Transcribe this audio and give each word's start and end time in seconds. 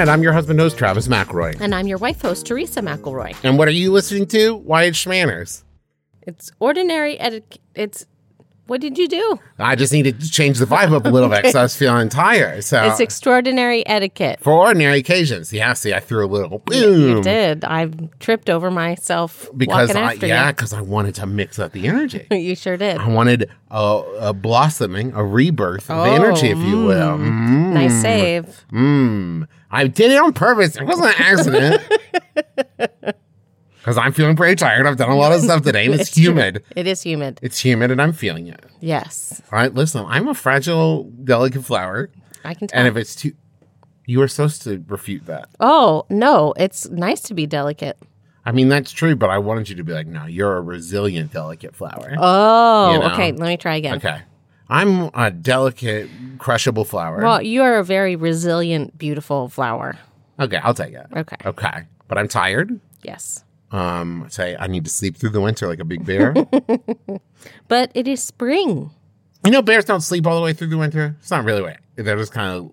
Internet. 0.00 0.14
I'm 0.14 0.22
your 0.22 0.32
husband 0.32 0.58
host, 0.58 0.78
Travis 0.78 1.08
McElroy. 1.08 1.60
And 1.60 1.74
I'm 1.74 1.86
your 1.86 1.98
wife 1.98 2.22
host, 2.22 2.46
Teresa 2.46 2.80
McElroy. 2.80 3.36
And 3.44 3.58
what 3.58 3.68
are 3.68 3.72
you 3.72 3.92
listening 3.92 4.26
to? 4.28 4.54
Why 4.54 4.84
it's 4.84 5.04
Schmanners. 5.04 5.62
It's 6.22 6.50
ordinary 6.58 7.20
etiquette. 7.20 7.60
It's 7.74 8.06
what 8.70 8.80
did 8.80 8.96
you 8.96 9.08
do? 9.08 9.40
I 9.58 9.74
just 9.74 9.92
needed 9.92 10.20
to 10.20 10.30
change 10.30 10.58
the 10.58 10.64
vibe 10.64 10.92
up 10.92 11.04
a 11.04 11.08
little 11.08 11.28
bit 11.28 11.38
because 11.42 11.56
I 11.56 11.62
was 11.62 11.74
feeling 11.76 12.08
tired. 12.08 12.62
So 12.62 12.80
It's 12.84 13.00
extraordinary 13.00 13.84
etiquette. 13.84 14.38
for 14.40 14.52
ordinary 14.52 15.00
occasions, 15.00 15.52
yeah. 15.52 15.72
See, 15.72 15.92
I 15.92 15.98
threw 15.98 16.24
a 16.24 16.28
little 16.28 16.60
boom 16.60 17.16
You 17.16 17.20
did. 17.20 17.64
I 17.64 17.90
tripped 18.20 18.48
over 18.48 18.70
myself 18.70 19.50
because 19.56 19.92
walking 19.92 20.22
I, 20.22 20.26
yeah, 20.28 20.52
because 20.52 20.72
I 20.72 20.82
wanted 20.82 21.16
to 21.16 21.26
mix 21.26 21.58
up 21.58 21.72
the 21.72 21.88
energy. 21.88 22.28
you. 22.30 22.54
Sure 22.54 22.76
did. 22.76 22.98
I 22.98 23.08
wanted 23.08 23.50
a, 23.72 24.02
a 24.20 24.32
blossoming, 24.32 25.14
a 25.14 25.24
rebirth 25.24 25.90
of 25.90 26.04
the 26.04 26.12
energy, 26.12 26.50
if 26.50 26.58
you 26.58 26.84
will. 26.84 27.18
Mm. 27.18 27.72
Nice 27.72 28.00
save. 28.00 28.66
Mm. 28.70 29.48
I 29.72 29.88
did 29.88 30.12
it 30.12 30.18
on 30.20 30.32
purpose. 30.32 30.76
It 30.76 30.84
wasn't 30.84 31.08
an 31.08 31.14
accident. 31.18 31.82
Because 33.80 33.96
I'm 33.98 34.12
feeling 34.12 34.36
pretty 34.36 34.56
tired. 34.56 34.86
I've 34.86 34.96
done 34.96 35.10
a 35.10 35.16
lot 35.16 35.32
of 35.32 35.40
stuff 35.40 35.62
today, 35.62 35.86
and 35.86 35.94
it's, 35.94 36.10
true. 36.12 36.22
humid. 36.24 36.62
It 36.76 36.86
is 36.86 37.02
humid. 37.02 37.40
It's 37.42 37.58
humid, 37.64 37.90
and 37.90 38.00
I'm 38.00 38.12
feeling 38.12 38.46
it. 38.46 38.62
Yes, 38.80 39.40
All 39.50 39.58
right, 39.58 39.72
listen, 39.74 40.04
I'm 40.06 40.28
a 40.28 40.34
fragile, 40.34 41.04
delicate 41.24 41.64
flower. 41.64 42.10
I 42.44 42.54
can 42.54 42.68
tell. 42.68 42.78
And 42.78 42.88
if 42.88 42.96
it's 42.96 43.14
too, 43.16 43.32
you 44.06 44.20
are 44.22 44.28
supposed 44.28 44.62
to 44.62 44.84
refute 44.88 45.26
that. 45.26 45.48
oh 45.60 46.04
no, 46.10 46.52
it's 46.56 46.88
nice 46.90 47.20
to 47.22 47.34
be 47.34 47.46
delicate. 47.46 47.98
I 48.46 48.52
mean, 48.52 48.68
that's 48.70 48.90
true, 48.92 49.14
but 49.16 49.28
I 49.30 49.36
wanted 49.38 49.68
you 49.68 49.76
to 49.76 49.84
be 49.84 49.92
like, 49.92 50.06
no, 50.06 50.24
you're 50.26 50.56
a 50.56 50.62
resilient, 50.62 51.32
delicate 51.32 51.76
flower. 51.76 52.14
Oh, 52.18 52.92
You 52.92 52.98
know. 53.00 53.10
okay. 53.12 53.32
Let 53.32 53.48
me 53.48 53.56
try 53.58 53.76
again. 53.76 53.96
Okay. 53.96 54.22
I'm 54.68 55.10
a 55.14 55.30
delicate, 55.30 56.08
crushable 56.38 56.84
flower. 56.86 57.20
Well, 57.22 57.42
you 57.42 57.62
are 57.62 57.78
a 57.78 57.84
very 57.84 58.16
resilient, 58.16 58.96
beautiful 58.96 59.48
flower. 59.48 59.96
okay, 60.38 60.56
I'll 60.58 60.74
take 60.74 60.94
it. 60.94 61.06
Okay. 61.14 61.36
Okay. 61.44 61.82
But 62.08 62.16
I'm 62.18 62.28
tired. 62.28 62.80
Yes, 63.02 63.44
Um, 63.72 64.26
say 64.30 64.56
I 64.58 64.66
need 64.66 64.84
to 64.84 64.90
sleep 64.90 65.16
through 65.16 65.30
the 65.30 65.40
winter 65.40 65.68
like 65.68 65.78
a 65.78 65.84
big 65.84 66.04
bear. 66.04 66.32
but 67.68 67.90
it 67.94 68.08
is 68.08 68.22
spring. 68.22 68.90
you 69.44 69.50
know, 69.50 69.62
bears 69.62 69.84
don't 69.84 70.00
sleep 70.00 70.26
all 70.26 70.36
the 70.36 70.42
way 70.42 70.52
through 70.52 70.68
the 70.68 70.78
winter. 70.78 71.16
It's 71.20 71.30
not 71.30 71.44
really 71.44 71.62
what 71.62 71.76
they're 71.96 72.16
just 72.16 72.32
kind 72.32 72.52
of. 72.52 72.70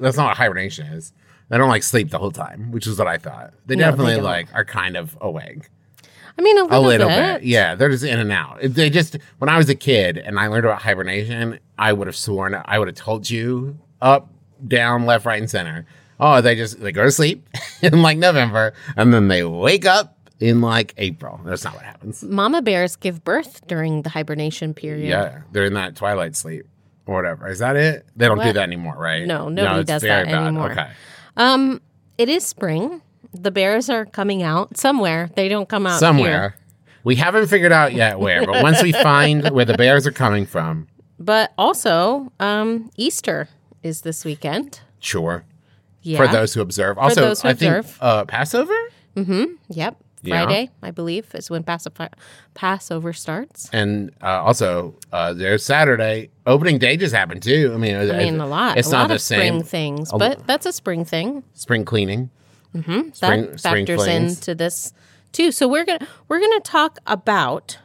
That's 0.00 0.16
not 0.16 0.28
what 0.28 0.36
hibernation 0.36 0.86
is. 0.88 1.12
They 1.48 1.58
don't 1.58 1.68
like 1.68 1.82
sleep 1.82 2.10
the 2.10 2.18
whole 2.18 2.30
time, 2.30 2.70
which 2.70 2.86
is 2.86 2.98
what 2.98 3.08
I 3.08 3.18
thought. 3.18 3.52
They 3.66 3.74
No, 3.76 3.90
definitely 3.90 4.14
don't. 4.16 4.24
like 4.24 4.48
are 4.54 4.64
kind 4.64 4.96
of 4.96 5.16
awake. 5.20 5.68
I 6.38 6.42
mean, 6.42 6.56
a 6.58 6.62
little, 6.62 6.78
a 6.78 6.86
little 6.86 7.08
bit. 7.08 7.40
bit. 7.40 7.42
Yeah, 7.44 7.74
they're 7.74 7.90
just 7.90 8.04
in 8.04 8.18
and 8.18 8.32
out. 8.32 8.58
They 8.62 8.88
just 8.88 9.16
when 9.38 9.48
I 9.48 9.56
was 9.58 9.68
a 9.68 9.74
kid 9.74 10.16
and 10.18 10.38
I 10.38 10.46
learned 10.46 10.64
about 10.64 10.82
hibernation, 10.82 11.58
I 11.78 11.92
would 11.92 12.06
have 12.06 12.16
sworn 12.16 12.60
I 12.64 12.78
would 12.78 12.88
have 12.88 12.96
told 12.96 13.28
you 13.28 13.78
up, 14.00 14.32
down, 14.66 15.06
left, 15.06 15.26
right, 15.26 15.40
and 15.40 15.50
center. 15.50 15.86
Oh, 16.18 16.40
they 16.40 16.54
just 16.54 16.80
they 16.80 16.92
go 16.92 17.04
to 17.04 17.10
sleep 17.10 17.48
in 17.82 18.00
like 18.02 18.16
November 18.18 18.72
and 18.96 19.12
then 19.12 19.28
they 19.28 19.44
wake 19.44 19.86
up 19.86 20.16
in 20.40 20.60
like 20.60 20.94
April. 20.96 21.40
That's 21.44 21.62
not 21.64 21.74
what 21.74 21.84
happens. 21.84 22.22
Mama 22.24 22.62
bears 22.62 22.96
give 22.96 23.22
birth 23.24 23.66
during 23.68 24.02
the 24.02 24.10
hibernation 24.10 24.74
period. 24.74 25.06
Yeah, 25.08 25.42
they're 25.52 25.64
in 25.66 25.74
that 25.74 25.94
twilight 25.96 26.34
sleep 26.34 26.66
or 27.06 27.14
whatever. 27.16 27.48
Is 27.48 27.58
that 27.60 27.76
it? 27.76 28.06
They 28.16 28.26
don't 28.26 28.38
do 28.42 28.52
that 28.52 28.62
anymore, 28.62 28.94
right? 28.96 29.26
No, 29.26 29.48
nobody 29.48 29.80
it's 29.80 29.88
does 29.88 30.02
that 30.02 30.26
bad. 30.26 30.34
anymore. 30.46 30.72
Okay. 30.72 30.88
Um, 31.36 31.80
it 32.18 32.28
is 32.28 32.44
spring. 32.44 33.02
The 33.32 33.50
bears 33.50 33.88
are 33.88 34.04
coming 34.06 34.42
out 34.42 34.76
somewhere. 34.76 35.30
They 35.36 35.48
don't 35.48 35.68
come 35.68 35.86
out 35.86 36.00
Somewhere. 36.00 36.30
here. 36.30 36.54
We 37.04 37.14
haven't 37.16 37.46
figured 37.46 37.72
out 37.72 37.94
yet 37.94 38.18
where, 38.18 38.44
but 38.44 38.62
once 38.62 38.82
we 38.82 38.92
find 38.92 39.48
where 39.50 39.64
the 39.64 39.76
bears 39.76 40.06
are 40.06 40.10
coming 40.12 40.44
from, 40.46 40.88
But 41.18 41.52
also, 41.56 42.30
um, 42.40 42.90
Easter 42.96 43.48
is 43.82 44.00
this 44.02 44.24
weekend. 44.24 44.80
sure. 44.98 45.44
Yeah. 46.02 46.16
For 46.16 46.28
those 46.28 46.54
who 46.54 46.60
observe. 46.62 46.96
Also, 46.98 47.20
those 47.20 47.42
who 47.42 47.48
I 47.48 47.52
think 47.54 47.74
observe. 47.76 47.98
uh, 48.00 48.24
Passover? 48.24 48.76
Mhm. 49.16 49.56
Yep. 49.68 49.96
Yeah. 50.22 50.44
Friday, 50.44 50.70
I 50.82 50.90
believe, 50.90 51.34
is 51.34 51.48
when 51.50 51.62
Passover, 51.62 52.08
Passover 52.54 53.12
starts. 53.12 53.70
And 53.72 54.10
uh, 54.22 54.42
also, 54.42 54.94
uh, 55.12 55.32
there's 55.32 55.64
Saturday. 55.64 56.30
Opening 56.46 56.78
day 56.78 56.96
just 56.96 57.14
happened 57.14 57.42
too. 57.42 57.72
I 57.74 57.78
mean, 57.78 57.96
I 57.96 58.04
mean, 58.18 58.38
a 58.40 58.46
lot. 58.46 58.76
It's 58.76 58.88
a 58.88 58.92
not 58.92 59.00
lot 59.02 59.08
the 59.08 59.14
of 59.14 59.20
spring 59.22 59.60
same. 59.60 59.62
things, 59.62 60.10
but 60.16 60.46
that's 60.46 60.66
a 60.66 60.72
spring 60.72 61.04
thing. 61.04 61.42
Spring 61.54 61.84
cleaning. 61.84 62.30
that 62.74 63.16
Spring- 63.16 63.56
spring 63.58 63.86
factors 63.86 64.06
into 64.06 64.54
this 64.54 64.92
too. 65.32 65.50
So 65.52 65.66
we're 65.68 65.84
gonna 65.84 66.06
we're 66.28 66.40
gonna 66.40 66.60
talk 66.60 66.98
about 67.06 67.78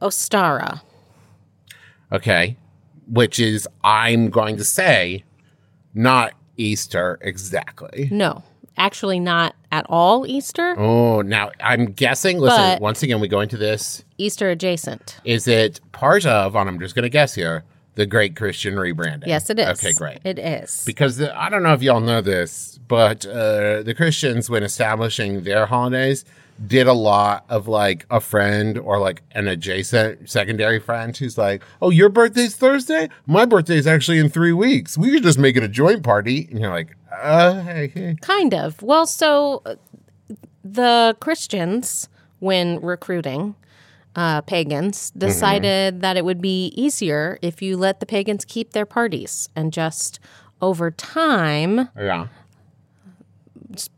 Ostara. 0.00 0.80
Okay. 2.12 2.56
Which 3.08 3.38
is, 3.38 3.68
I'm 3.82 4.30
going 4.30 4.56
to 4.56 4.64
say, 4.64 5.24
not 5.92 6.32
Easter 6.56 7.18
exactly. 7.20 8.08
No, 8.10 8.42
actually, 8.78 9.20
not 9.20 9.53
at 9.74 9.84
all 9.88 10.24
Easter. 10.26 10.76
Oh, 10.78 11.20
now 11.22 11.50
I'm 11.60 11.86
guessing. 11.86 12.38
Listen, 12.38 12.58
But- 12.58 12.80
once 12.80 13.02
again, 13.02 13.18
we 13.18 13.26
go 13.26 13.40
into 13.40 13.56
this. 13.56 14.04
Easter 14.18 14.48
adjacent. 14.50 15.16
Is 15.24 15.48
it 15.48 15.80
part 15.90 16.24
of, 16.24 16.54
and 16.54 16.68
I'm 16.68 16.78
just 16.78 16.94
going 16.94 17.02
to 17.02 17.08
guess 17.08 17.34
here, 17.34 17.64
the 17.96 18.06
Great 18.06 18.36
Christian 18.36 18.74
Rebranding? 18.74 19.26
Yes, 19.26 19.50
it 19.50 19.58
is. 19.58 19.66
Okay, 19.84 19.92
great. 19.92 20.18
It 20.24 20.38
is. 20.38 20.84
because 20.86 21.16
the, 21.16 21.36
I 21.36 21.48
don't 21.48 21.64
know 21.64 21.72
if 21.72 21.82
y'all 21.82 22.00
know 22.00 22.20
this, 22.20 22.78
but 22.86 23.26
uh, 23.26 23.82
the 23.82 23.94
Christians, 23.96 24.48
when 24.48 24.62
establishing 24.62 25.42
their 25.42 25.66
holidays, 25.66 26.24
did 26.66 26.86
a 26.86 26.92
lot 26.92 27.44
of 27.48 27.66
like 27.68 28.06
a 28.10 28.20
friend 28.20 28.78
or 28.78 28.98
like 28.98 29.22
an 29.32 29.48
adjacent 29.48 30.28
secondary 30.30 30.78
friend 30.78 31.16
who's 31.16 31.36
like, 31.36 31.62
"Oh, 31.82 31.90
your 31.90 32.08
birthday's 32.08 32.54
Thursday. 32.56 33.08
My 33.26 33.44
birthday's 33.44 33.86
actually 33.86 34.18
in 34.18 34.28
three 34.28 34.52
weeks. 34.52 34.96
We 34.96 35.10
could 35.10 35.22
just 35.22 35.38
make 35.38 35.56
it 35.56 35.62
a 35.62 35.68
joint 35.68 36.02
party." 36.02 36.48
And 36.50 36.60
you're 36.60 36.70
like, 36.70 36.96
"Uh, 37.12 37.60
hey, 37.62 37.88
hey." 37.94 38.16
Kind 38.20 38.54
of. 38.54 38.80
Well, 38.82 39.06
so 39.06 39.62
uh, 39.66 39.74
the 40.62 41.16
Christians, 41.20 42.08
when 42.38 42.80
recruiting 42.80 43.54
uh, 44.16 44.40
pagans, 44.42 45.10
Mm-hmm. 45.10 45.18
decided 45.26 46.00
that 46.02 46.16
it 46.16 46.24
would 46.24 46.40
be 46.40 46.66
easier 46.76 47.38
if 47.42 47.60
you 47.62 47.76
let 47.76 48.00
the 48.00 48.06
pagans 48.06 48.44
keep 48.44 48.72
their 48.72 48.86
parties 48.86 49.48
and 49.56 49.72
just 49.72 50.20
over 50.62 50.90
time 50.90 51.88
yeah, 51.98 52.28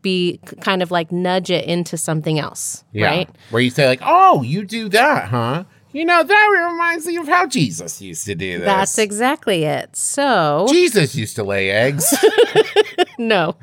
be 0.03 0.41
kind 0.61 0.83
of 0.83 0.91
like 0.91 1.13
nudge 1.13 1.51
it 1.51 1.65
into 1.65 1.97
something 1.97 2.39
else, 2.39 2.85
yeah." 2.93 3.07
right? 3.07 3.31
Where 3.51 3.63
you 3.63 3.71
say 3.71 3.87
like, 3.87 4.01
"Oh, 4.03 4.43
you 4.43 4.65
do 4.65 4.89
that, 4.91 5.29
huh?" 5.29 5.65
You 5.93 6.05
know 6.05 6.23
that 6.23 6.69
reminds 6.71 7.07
me 7.07 7.17
of 7.17 7.27
how 7.27 7.47
Jesus 7.47 8.03
used 8.03 8.27
to 8.27 8.35
do 8.35 8.59
this. 8.59 8.67
That's 8.67 8.99
exactly 8.99 9.65
it. 9.65 9.97
So, 9.97 10.67
Jesus 10.69 11.15
used 11.15 11.37
to 11.37 11.43
lay 11.43 11.71
eggs. 11.71 12.15
no. 13.19 13.57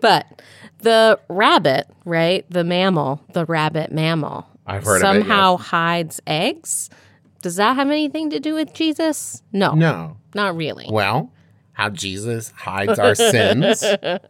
But 0.00 0.26
the 0.80 1.18
rabbit, 1.28 1.86
right? 2.04 2.44
The 2.50 2.64
mammal, 2.64 3.24
the 3.32 3.46
rabbit 3.46 3.92
mammal, 3.92 4.46
I've 4.66 4.84
heard 4.84 4.96
of 4.96 5.16
it, 5.16 5.20
somehow 5.20 5.56
hides 5.56 6.20
eggs. 6.26 6.90
Does 7.42 7.56
that 7.56 7.76
have 7.76 7.88
anything 7.88 8.28
to 8.30 8.40
do 8.40 8.54
with 8.54 8.74
Jesus? 8.74 9.42
No, 9.52 9.72
no. 9.72 10.18
not 10.34 10.56
really. 10.56 10.86
Well, 10.90 11.32
how 11.80 11.88
Jesus 11.90 12.52
hides 12.56 12.98
our 12.98 13.14
sins 13.14 13.82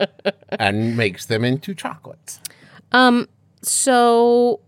and 0.58 0.96
makes 0.96 1.26
them 1.26 1.44
into 1.44 1.74
chocolates. 1.74 2.40
So 3.62 4.60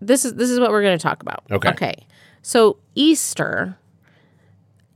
this 0.00 0.24
is 0.24 0.34
this 0.34 0.50
is 0.50 0.60
what 0.60 0.70
we're 0.70 0.82
going 0.82 0.98
to 0.98 1.02
talk 1.02 1.22
about. 1.22 1.44
Okay. 1.50 1.70
Okay. 1.70 1.94
So 2.42 2.78
Easter 2.94 3.78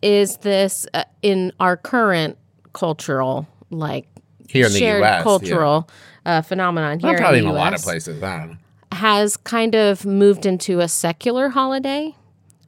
is 0.02 0.38
this 0.38 0.86
uh, 0.94 1.04
in 1.22 1.52
our 1.60 1.76
current 1.76 2.36
cultural 2.72 3.46
like 3.70 4.06
Here 4.48 4.66
in 4.66 4.72
the 4.72 4.78
shared 4.78 5.02
US, 5.02 5.22
cultural 5.22 5.88
uh, 6.26 6.42
phenomenon 6.42 7.00
yeah. 7.00 7.06
here 7.06 7.14
Well, 7.14 7.20
probably 7.22 7.38
in 7.38 7.44
in 7.46 7.50
a 7.50 7.54
lot 7.54 7.74
of 7.74 7.82
places. 7.82 8.20
Huh? 8.20 8.48
has 8.92 9.36
kind 9.36 9.74
of 9.74 10.04
moved 10.06 10.46
into 10.46 10.80
a 10.80 10.88
secular 10.88 11.48
holiday 11.50 12.14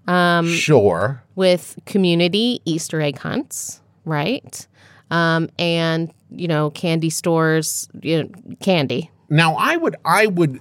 Um, 0.06 0.48
sure. 0.52 1.22
with 1.34 1.78
community 1.86 2.60
Easter 2.64 3.00
egg 3.00 3.18
hunts, 3.18 3.80
right? 4.08 4.66
Um, 5.10 5.48
and 5.58 6.12
you 6.30 6.48
know, 6.48 6.70
candy 6.70 7.10
stores, 7.10 7.88
you 8.02 8.24
know, 8.24 8.30
candy. 8.60 9.10
Now, 9.30 9.54
I 9.54 9.76
would, 9.76 9.96
I 10.04 10.26
would, 10.26 10.60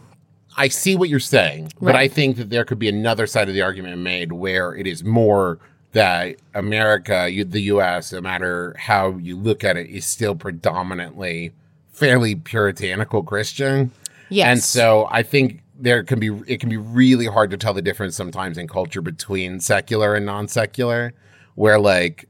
I 0.56 0.68
see 0.68 0.96
what 0.96 1.10
you're 1.10 1.20
saying, 1.20 1.74
but 1.82 1.96
I 1.96 2.08
think 2.08 2.38
that 2.38 2.50
there 2.50 2.66
could 2.66 2.80
be 2.80 2.90
another 2.90 3.28
side 3.28 3.48
of 3.48 3.54
the 3.54 3.62
argument 3.62 3.98
made 3.98 4.32
where 4.32 4.76
it 4.76 4.88
is 4.88 5.04
more 5.04 5.60
that 5.94 6.36
America, 6.54 7.30
you, 7.30 7.44
the 7.44 7.62
U.S., 7.62 8.12
no 8.12 8.22
matter 8.22 8.76
how 8.78 9.18
you 9.18 9.38
look 9.38 9.64
at 9.64 9.78
it, 9.78 9.90
is 9.90 10.06
still 10.06 10.36
predominantly 10.36 11.54
fairly 11.92 12.36
puritanical 12.36 13.24
Christian. 13.24 13.92
Yes. 14.30 14.48
And 14.48 14.64
so 14.64 15.08
I 15.10 15.24
think 15.24 15.62
there 15.80 16.04
can 16.04 16.20
be 16.20 16.30
it 16.48 16.60
can 16.60 16.70
be 16.70 16.78
really 16.78 17.26
hard 17.28 17.52
to 17.52 17.58
tell 17.58 17.74
the 17.74 17.82
difference 17.82 18.16
sometimes 18.16 18.58
in 18.58 18.68
culture 18.68 19.02
between 19.02 19.60
secular 19.60 20.16
and 20.16 20.26
non-secular 20.26 21.14
where 21.56 21.80
like 21.80 22.28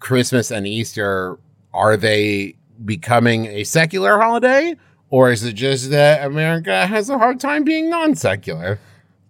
Christmas 0.00 0.50
and 0.50 0.66
Easter 0.66 1.38
are 1.72 1.96
they 1.96 2.54
becoming 2.84 3.46
a 3.46 3.64
secular 3.64 4.18
holiday 4.18 4.76
or 5.10 5.30
is 5.30 5.44
it 5.44 5.54
just 5.54 5.90
that 5.90 6.24
America 6.24 6.86
has 6.86 7.08
a 7.10 7.18
hard 7.18 7.40
time 7.40 7.64
being 7.64 7.88
non-secular? 7.90 8.78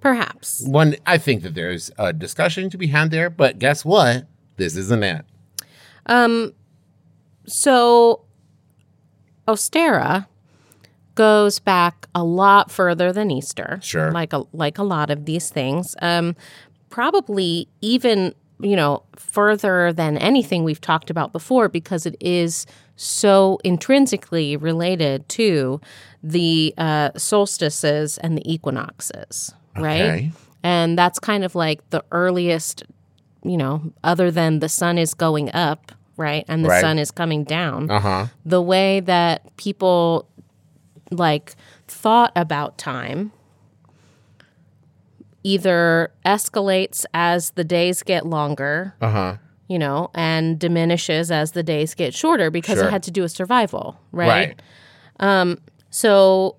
Perhaps. 0.01 0.63
One 0.67 0.97
I 1.07 1.19
think 1.19 1.43
that 1.43 1.55
there's 1.55 1.91
a 1.99 2.13
discussion 2.13 2.71
to 2.71 2.79
be 2.79 2.89
had 2.89 3.11
there, 3.11 3.31
but 3.31 3.59
guess 3.59 3.85
what? 3.85 4.27
This 4.57 4.77
isn't 4.77 5.03
it. 5.03 5.25
Um, 6.07 6.53
so 7.47 8.25
Ostara 9.47 10.27
goes 11.15 11.59
back 11.59 12.07
a 12.15 12.23
lot 12.23 12.71
further 12.71 13.13
than 13.13 13.31
Easter. 13.31 13.81
Sure. 13.83 14.13
Like 14.13 14.33
a 14.33 14.45
like 14.53 14.79
a 14.79 14.85
lot 14.85 15.11
of 15.11 15.25
these 15.25 15.51
things. 15.51 15.97
Um, 16.01 16.37
probably 16.91 17.69
even, 17.81 18.35
you 18.61 18.77
know, 18.77 19.03
further 19.17 19.93
than 19.93 20.17
anything 20.19 20.65
we've 20.65 20.81
talked 20.81 21.11
about 21.11 21.33
before 21.33 21.69
because 21.69 22.07
it 22.07 22.17
is 22.21 22.67
so 22.97 23.59
intrinsically 23.65 24.57
related 24.57 25.29
to 25.29 25.81
the 26.23 26.75
uh, 26.79 27.11
solstices 27.17 28.19
and 28.19 28.37
the 28.37 28.53
equinoxes, 28.53 29.55
right? 29.77 30.01
Okay. 30.03 30.33
And 30.65 30.99
that's 30.99 31.19
kind 31.21 31.45
of 31.45 31.55
like 31.55 31.89
the 31.91 32.05
earliest, 32.11 32.83
you 33.45 33.57
know, 33.57 33.93
other 34.03 34.31
than 34.33 34.59
the 34.59 34.69
sun 34.69 34.99
is 34.99 35.15
going 35.15 35.55
up, 35.55 35.93
right? 36.17 36.45
And 36.49 36.65
the 36.65 36.69
Right. 36.71 36.81
sun 36.81 36.99
is 36.99 37.13
coming 37.13 37.45
down. 37.45 37.89
Uh 37.91 38.01
huh. 38.01 38.27
The 38.45 38.61
way 38.61 38.99
that 39.01 39.57
people 39.57 40.27
like 41.13 41.55
thought 41.87 42.33
about 42.35 42.77
time 42.77 43.31
either 45.45 46.11
escalates 46.27 47.05
as 47.15 47.51
the 47.51 47.65
days 47.65 48.03
get 48.03 48.27
longer, 48.27 48.95
Uh 49.01 49.11
huh. 49.11 49.37
you 49.69 49.79
know, 49.79 50.11
and 50.15 50.59
diminishes 50.59 51.31
as 51.31 51.53
the 51.53 51.63
days 51.63 51.95
get 51.95 52.15
shorter 52.15 52.51
because 52.51 52.79
Sure. 52.79 52.89
it 52.89 52.91
had 52.91 53.03
to 53.05 53.11
do 53.11 53.23
with 53.23 53.33
survival, 53.33 53.99
Right. 54.13 54.57
right? 55.21 55.59
So 55.91 56.57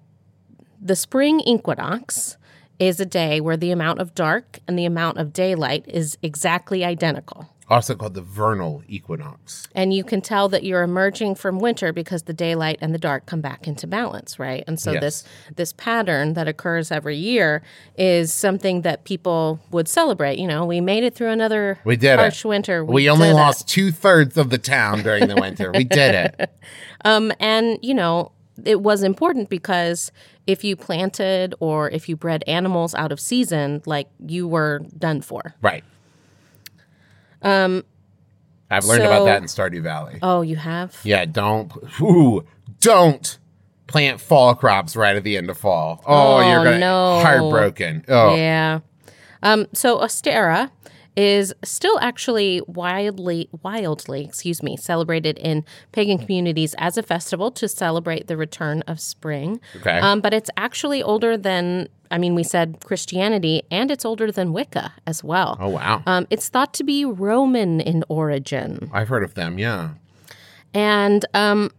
the 0.81 0.95
spring 0.95 1.39
equinox 1.41 2.37
is 2.79 2.99
a 2.99 3.05
day 3.05 3.41
where 3.41 3.57
the 3.57 3.71
amount 3.71 3.99
of 3.99 4.15
dark 4.15 4.59
and 4.67 4.79
the 4.79 4.85
amount 4.85 5.17
of 5.17 5.33
daylight 5.33 5.85
is 5.87 6.17
exactly 6.23 6.83
identical. 6.85 7.49
Also 7.69 7.93
called 7.95 8.15
the 8.15 8.21
vernal 8.21 8.81
equinox. 8.87 9.67
And 9.75 9.93
you 9.93 10.03
can 10.03 10.21
tell 10.21 10.49
that 10.49 10.63
you're 10.63 10.81
emerging 10.81 11.35
from 11.35 11.59
winter 11.59 11.93
because 11.93 12.23
the 12.23 12.33
daylight 12.33 12.79
and 12.81 12.93
the 12.93 12.97
dark 12.97 13.27
come 13.27 13.41
back 13.41 13.67
into 13.67 13.85
balance, 13.85 14.39
right? 14.39 14.63
And 14.67 14.79
so 14.79 14.93
Yes. 14.93 15.01
this 15.01 15.23
this 15.55 15.73
pattern 15.73 16.33
that 16.33 16.47
occurs 16.47 16.91
every 16.91 17.15
year 17.15 17.61
is 17.95 18.33
something 18.33 18.81
that 18.81 19.03
people 19.03 19.59
would 19.71 19.87
celebrate. 19.87 20.39
You 20.39 20.47
know, 20.47 20.65
we 20.65 20.81
made 20.81 21.03
it 21.03 21.13
through 21.13 21.29
another 21.29 21.77
We 21.83 21.95
did 21.95 22.13
it. 22.13 22.19
harsh 22.19 22.43
winter. 22.43 22.83
We, 22.83 23.07
only 23.09 23.31
lost 23.33 23.67
two 23.67 23.91
thirds 23.91 24.35
of 24.37 24.49
the 24.49 24.57
town 24.57 25.03
during 25.03 25.27
the 25.27 25.35
winter. 25.35 25.71
we 25.71 25.83
did 25.83 26.15
it. 26.15 26.49
Um, 27.05 27.31
and 27.39 27.77
you 27.81 27.93
know, 27.93 28.31
it 28.65 28.81
was 28.81 29.03
important 29.03 29.49
because 29.49 30.11
if 30.47 30.63
you 30.65 30.75
planted 30.75 31.55
or 31.61 31.89
if 31.91 32.09
you 32.09 32.17
bred 32.17 32.43
animals 32.47 32.93
out 32.95 33.11
of 33.11 33.19
season, 33.19 33.81
like 33.85 34.07
you 34.27 34.47
were 34.49 34.81
done 34.97 35.21
for. 35.21 35.55
Right. 35.61 35.83
Um, 37.41 37.83
I've 38.69 38.85
learned 38.85 39.01
so- 39.03 39.07
about 39.07 39.25
that 39.25 39.37
in 39.41 39.45
Stardew 39.45 39.81
Valley. 39.81 40.19
Oh, 40.21 40.41
you 40.41 40.55
have? 40.57 40.95
Yeah, 41.03 41.25
don't. 41.25 41.71
Ooh, 42.01 42.45
don't 42.81 43.37
plant 43.87 44.21
fall 44.21 44.53
crops 44.55 44.95
right 44.95 45.15
at 45.15 45.23
the 45.23 45.37
end 45.37 45.49
of 45.49 45.57
fall. 45.57 46.03
Oh, 46.05 46.37
Oh, 46.37 46.39
you're 46.51 46.63
gonna 46.63 46.79
no. 46.79 47.19
heartbroken. 47.21 48.05
Oh, 48.07 48.35
Yeah. 48.35 48.79
Um, 49.41 49.67
so 49.73 49.97
Ostara 49.99 50.69
is 51.15 51.53
still 51.63 51.99
actually 51.99 52.61
wildly, 52.67 53.49
wildly, 53.61 54.23
excuse 54.23 54.63
me, 54.63 54.77
celebrated 54.77 55.37
in 55.37 55.65
pagan 55.91 56.17
communities 56.17 56.75
as 56.77 56.97
a 56.97 57.03
festival 57.03 57.51
to 57.51 57.67
celebrate 57.67 58.27
the 58.27 58.37
return 58.37 58.81
of 58.87 58.99
spring. 58.99 59.59
Okay. 59.77 59.99
Um, 59.99 60.21
but 60.21 60.33
it's 60.33 60.49
actually 60.55 61.03
older 61.03 61.35
than, 61.35 61.89
I 62.11 62.17
mean, 62.17 62.35
we 62.35 62.43
said 62.43 62.77
Christianity, 62.83 63.63
and 63.69 63.91
it's 63.91 64.05
older 64.05 64.31
than 64.31 64.53
Wicca 64.53 64.93
as 65.05 65.23
well. 65.23 65.57
oh 65.59 65.69
wow. 65.69 66.03
Um, 66.05 66.25
it's 66.29 66.47
thought 66.49 66.73
to 66.75 66.83
be 66.83 67.05
Roman 67.05 67.81
in 67.81 68.03
origin. 68.07 68.89
I've 68.93 69.09
heard 69.09 69.23
of 69.23 69.33
them. 69.33 69.59
Yeah. 69.59 69.91
And 70.73 71.25
um, 71.33 71.71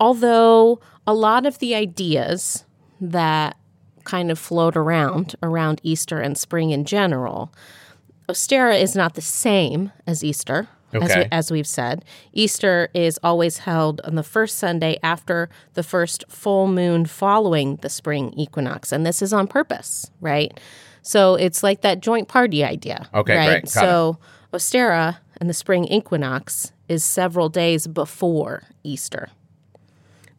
although 0.00 0.80
a 1.06 1.14
lot 1.14 1.46
of 1.46 1.58
the 1.58 1.74
ideas 1.74 2.64
that 3.00 3.56
kind 4.04 4.30
of 4.30 4.38
float 4.38 4.76
around 4.76 5.36
around 5.42 5.80
Easter 5.84 6.18
and 6.18 6.36
spring 6.36 6.70
in 6.70 6.84
general, 6.84 7.52
Ostara 8.28 8.80
is 8.80 8.94
not 8.94 9.14
the 9.14 9.20
same 9.22 9.92
as 10.06 10.22
Easter. 10.22 10.68
As, 10.92 11.00
we, 11.02 11.06
Okay. 11.06 11.28
as 11.30 11.50
we've 11.50 11.66
said, 11.66 12.02
Easter 12.32 12.88
is 12.94 13.18
always 13.22 13.58
held 13.58 14.00
on 14.04 14.14
the 14.14 14.22
first 14.22 14.56
Sunday 14.56 14.98
after 15.02 15.50
the 15.74 15.82
first 15.82 16.24
full 16.30 16.66
moon 16.66 17.04
following 17.04 17.76
the 17.82 17.90
spring 17.90 18.32
equinox. 18.34 18.90
And 18.90 19.04
this 19.04 19.20
is 19.20 19.34
on 19.34 19.48
purpose, 19.48 20.10
right? 20.22 20.58
So 21.02 21.34
it's 21.34 21.62
like 21.62 21.82
that 21.82 22.00
joint 22.00 22.28
party 22.28 22.64
idea. 22.64 23.08
Okay, 23.12 23.36
right? 23.36 23.46
great. 23.46 23.64
Got 23.74 23.84
it. 23.84 23.86
So 23.86 24.18
Ostara 24.52 25.18
and 25.38 25.48
the 25.50 25.54
spring 25.54 25.84
equinox 25.86 26.72
is 26.88 27.04
several 27.04 27.50
days 27.50 27.86
before 27.86 28.62
Easter. 28.82 29.28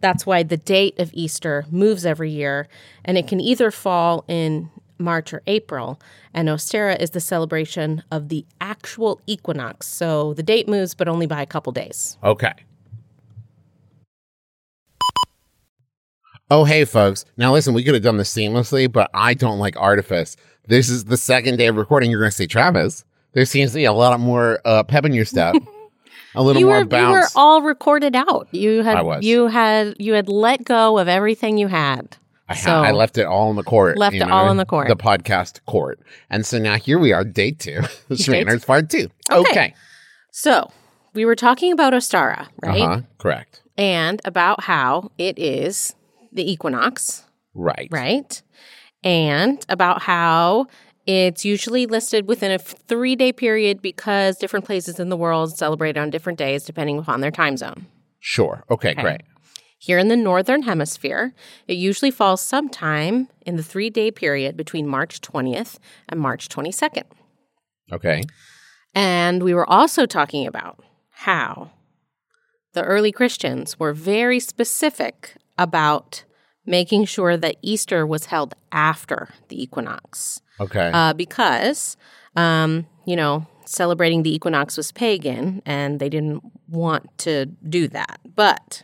That's 0.01 0.25
why 0.25 0.41
the 0.43 0.57
date 0.57 0.97
of 0.97 1.11
Easter 1.13 1.65
moves 1.69 2.05
every 2.05 2.31
year, 2.31 2.67
and 3.05 3.17
it 3.17 3.27
can 3.27 3.39
either 3.39 3.69
fall 3.69 4.23
in 4.27 4.71
March 4.99 5.33
or 5.33 5.41
April. 5.47 5.99
And 6.33 6.47
Ostara 6.49 6.99
is 6.99 7.11
the 7.11 7.19
celebration 7.19 8.03
of 8.11 8.29
the 8.29 8.45
actual 8.61 9.21
equinox. 9.27 9.87
So 9.87 10.33
the 10.35 10.43
date 10.43 10.67
moves, 10.67 10.93
but 10.93 11.07
only 11.07 11.25
by 11.25 11.41
a 11.41 11.45
couple 11.45 11.71
days. 11.71 12.17
Okay. 12.23 12.53
Oh, 16.51 16.63
hey, 16.63 16.83
folks. 16.85 17.25
Now, 17.37 17.53
listen, 17.53 17.73
we 17.75 17.83
could 17.83 17.93
have 17.93 18.03
done 18.03 18.17
this 18.17 18.33
seamlessly, 18.33 18.91
but 18.91 19.09
I 19.13 19.33
don't 19.35 19.59
like 19.59 19.77
artifice. 19.79 20.35
This 20.67 20.89
is 20.89 21.05
the 21.05 21.17
second 21.17 21.57
day 21.57 21.67
of 21.67 21.77
recording. 21.77 22.09
You're 22.09 22.19
going 22.19 22.31
to 22.31 22.35
say, 22.35 22.47
Travis, 22.47 23.05
there 23.33 23.45
seems 23.45 23.71
to 23.71 23.75
be 23.75 23.85
a 23.85 23.93
lot 23.93 24.19
more 24.19 24.59
uh, 24.65 24.83
pep 24.83 25.05
in 25.05 25.13
your 25.13 25.25
step, 25.25 25.53
a 26.35 26.41
little 26.41 26.59
You 26.59 26.65
more 26.65 26.75
were, 26.77 26.79
you 26.81 26.85
were 26.85 27.19
bounce. 27.19 27.33
all 27.35 27.61
recorded 27.61 28.15
out. 28.15 28.47
You 28.51 28.81
had 28.81 28.97
I 28.97 29.01
was. 29.03 29.23
you 29.23 29.45
had 29.47 29.95
you 29.99 30.13
had 30.13 30.27
let 30.27 30.63
go 30.63 30.97
of 30.97 31.07
everything 31.07 31.57
you 31.59 31.67
had. 31.67 32.17
I, 32.49 32.55
ha- 32.55 32.59
so- 32.59 32.83
I 32.83 32.91
left 32.91 33.17
it 33.17 33.25
all 33.25 33.49
in 33.51 33.55
the 33.55 33.63
court. 33.63 33.97
Left 33.97 34.15
it 34.15 34.21
all 34.23 34.49
in 34.49 34.57
the 34.57 34.65
court. 34.65 34.87
The 34.87 34.95
podcast 34.95 35.59
court. 35.65 35.99
And 36.29 36.45
so 36.45 36.57
now 36.57 36.75
here 36.75 36.97
we 36.99 37.13
are, 37.13 37.23
day 37.23 37.51
two, 37.51 37.79
Schmanners 38.11 38.65
part 38.65 38.89
two. 38.89 39.09
Okay. 39.31 39.51
Okay. 39.51 39.73
So 40.31 40.71
we 41.13 41.25
were 41.25 41.35
talking 41.35 41.71
about 41.71 41.93
Ostara, 41.93 42.47
right? 42.63 42.81
Uh 42.81 42.87
huh. 42.87 43.01
Correct. 43.17 43.61
And 43.77 44.21
about 44.25 44.63
how 44.63 45.11
it 45.17 45.37
is 45.39 45.95
the 46.31 46.49
equinox, 46.51 47.23
Right. 47.53 47.87
right? 47.91 48.41
And 49.03 49.63
about 49.69 50.01
how 50.01 50.67
it's 51.07 51.45
usually 51.45 51.85
listed 51.87 52.27
within 52.27 52.51
a 52.51 52.59
three 52.59 53.15
day 53.15 53.31
period 53.31 53.81
because 53.81 54.37
different 54.37 54.65
places 54.65 54.99
in 54.99 55.09
the 55.09 55.17
world 55.17 55.57
celebrate 55.57 55.97
on 55.97 56.09
different 56.09 56.37
days 56.37 56.63
depending 56.65 56.99
upon 56.99 57.21
their 57.21 57.31
time 57.31 57.57
zone. 57.57 57.85
Sure. 58.19 58.63
Okay, 58.69 58.93
great. 58.95 59.21
Here 59.81 59.97
in 59.97 60.09
the 60.09 60.17
Northern 60.17 60.63
Hemisphere, 60.63 61.33
it 61.65 61.77
usually 61.77 62.11
falls 62.11 62.41
sometime 62.41 63.29
in 63.45 63.55
the 63.55 63.63
three 63.63 63.89
day 63.89 64.11
period 64.11 64.57
between 64.57 64.85
March 64.85 65.21
20th 65.21 65.79
and 66.09 66.19
March 66.19 66.49
22nd. 66.49 67.03
Okay. 67.91 68.21
And 68.93 69.41
we 69.41 69.53
were 69.53 69.67
also 69.69 70.05
talking 70.05 70.45
about 70.45 70.83
how 71.11 71.71
the 72.73 72.83
early 72.83 73.11
Christians 73.13 73.79
were 73.79 73.93
very 73.93 74.39
specific 74.41 75.35
about 75.57 76.25
making 76.65 77.05
sure 77.05 77.37
that 77.37 77.55
Easter 77.61 78.05
was 78.05 78.25
held 78.25 78.53
after 78.71 79.29
the 79.47 79.61
equinox 79.63 80.41
Okay. 80.59 80.91
uh, 80.93 81.13
because, 81.13 81.95
um, 82.35 82.85
you 83.05 83.15
know, 83.15 83.47
celebrating 83.65 84.23
the 84.23 84.35
equinox 84.35 84.75
was 84.75 84.91
pagan 84.91 85.61
and 85.65 85.99
they 85.99 86.09
didn't 86.09 86.43
want 86.67 87.17
to 87.19 87.45
do 87.45 87.87
that. 87.87 88.19
But 88.35 88.83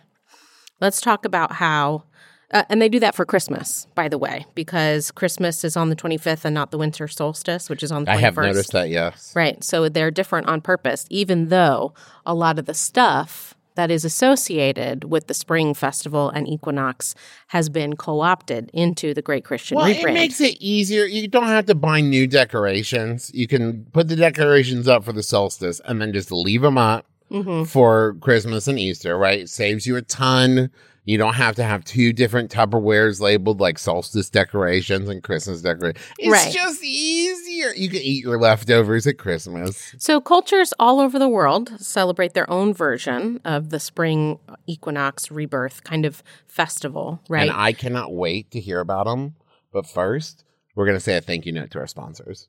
let's 0.81 1.01
talk 1.01 1.25
about 1.25 1.53
how. 1.53 2.03
Uh, 2.51 2.63
and 2.69 2.79
they 2.79 2.87
do 2.87 2.99
that 2.99 3.15
for 3.15 3.25
Christmas, 3.25 3.87
by 3.95 4.07
the 4.07 4.19
way, 4.19 4.45
because 4.53 5.09
Christmas 5.09 5.63
is 5.63 5.75
on 5.75 5.89
the 5.89 5.95
25th 5.95 6.45
and 6.45 6.53
not 6.53 6.69
the 6.69 6.77
winter 6.77 7.07
solstice, 7.07 7.69
which 7.71 7.81
is 7.81 7.91
on 7.91 8.05
the 8.05 8.11
21st. 8.11 8.15
I 8.15 8.19
have 8.19 8.37
noticed 8.37 8.71
that, 8.71 8.89
yes. 8.89 9.33
Right. 9.35 9.63
So 9.63 9.89
they're 9.89 10.11
different 10.11 10.47
on 10.47 10.61
purpose, 10.61 11.07
even 11.09 11.49
though 11.49 11.95
a 12.23 12.35
lot 12.35 12.59
of 12.59 12.65
the 12.67 12.75
stuff 12.75 13.55
that 13.73 13.91
is 13.91 14.05
associated 14.05 15.05
with 15.05 15.27
the 15.27 15.33
spring 15.33 15.73
festival 15.73 16.29
and 16.29 16.47
equinox 16.47 17.15
has 17.47 17.67
been 17.67 17.95
co 17.95 18.21
opted 18.21 18.69
into 18.73 19.13
the 19.13 19.21
Great 19.21 19.43
Christian 19.43 19.77
Well, 19.77 19.87
Rebrand. 19.87 20.11
it 20.11 20.13
makes 20.13 20.39
it 20.39 20.55
easier. 20.61 21.05
You 21.05 21.27
don't 21.27 21.47
have 21.47 21.65
to 21.65 21.75
buy 21.75 21.99
new 21.99 22.27
decorations. 22.27 23.31
You 23.33 23.47
can 23.47 23.85
put 23.91 24.07
the 24.07 24.15
decorations 24.15 24.87
up 24.87 25.03
for 25.03 25.13
the 25.13 25.23
solstice 25.23 25.81
and 25.85 26.01
then 26.01 26.13
just 26.13 26.31
leave 26.31 26.61
them 26.61 26.77
up 26.77 27.05
Mhm. 27.43 27.67
for 27.67 28.15
Christmas 28.21 28.67
and 28.67 28.79
Easter, 28.79 29.17
right? 29.17 29.39
It 29.41 29.49
saves 29.49 29.85
you 29.85 29.95
a 29.97 30.01
ton. 30.01 30.69
You 31.07 31.19
don't 31.19 31.35
have 31.35 31.55
to 31.57 31.63
have 31.63 31.85
two 31.85 32.13
different 32.13 32.49
Tupperwares 32.49 33.19
labeled 33.21 33.59
like 33.59 33.77
solstice 33.77 34.27
decorations 34.27 35.07
and 35.07 35.21
Christmas 35.21 35.61
decorations. 35.61 36.03
It's 36.17 36.31
Right. 36.31 36.51
just 36.51 36.83
easier. 36.83 37.73
You 37.75 37.89
can 37.89 37.99
eat 38.01 38.23
your 38.23 38.39
leftovers 38.39 39.05
at 39.05 39.19
Christmas. 39.19 39.93
So, 39.99 40.19
cultures 40.19 40.73
all 40.79 40.99
over 40.99 41.19
the 41.19 41.29
world 41.29 41.71
celebrate 41.79 42.33
their 42.33 42.49
own 42.49 42.73
version 42.73 43.39
of 43.45 43.69
the 43.69 43.79
spring 43.79 44.39
equinox 44.65 45.29
rebirth 45.29 45.83
kind 45.83 46.05
of 46.07 46.23
festival, 46.47 47.19
right? 47.29 47.49
And 47.49 47.51
I 47.55 47.71
cannot 47.73 48.11
wait 48.13 48.49
to 48.51 48.59
hear 48.59 48.79
about 48.79 49.05
them. 49.05 49.35
But 49.71 49.85
first, 49.85 50.43
we're 50.73 50.85
going 50.85 50.97
to 50.97 51.03
say 51.03 51.17
a 51.17 51.21
thank 51.21 51.45
you 51.45 51.51
note 51.51 51.69
to 51.71 51.79
our 51.79 51.87
sponsors. 51.87 52.47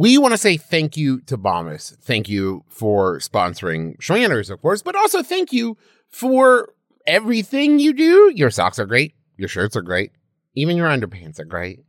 We 0.00 0.16
want 0.16 0.32
to 0.32 0.38
say 0.38 0.56
thank 0.56 0.96
you 0.96 1.20
to 1.26 1.36
Bombas. 1.36 1.94
Thank 1.98 2.26
you 2.26 2.64
for 2.70 3.18
sponsoring 3.18 3.98
Schmanners, 3.98 4.48
of 4.48 4.62
course, 4.62 4.80
but 4.80 4.96
also 4.96 5.22
thank 5.22 5.52
you 5.52 5.76
for 6.08 6.72
everything 7.06 7.78
you 7.78 7.92
do. 7.92 8.32
Your 8.34 8.48
socks 8.50 8.78
are 8.78 8.86
great. 8.86 9.12
Your 9.36 9.48
shirts 9.48 9.76
are 9.76 9.82
great. 9.82 10.12
Even 10.54 10.78
your 10.78 10.88
underpants 10.88 11.38
are 11.38 11.44
great. 11.44 11.80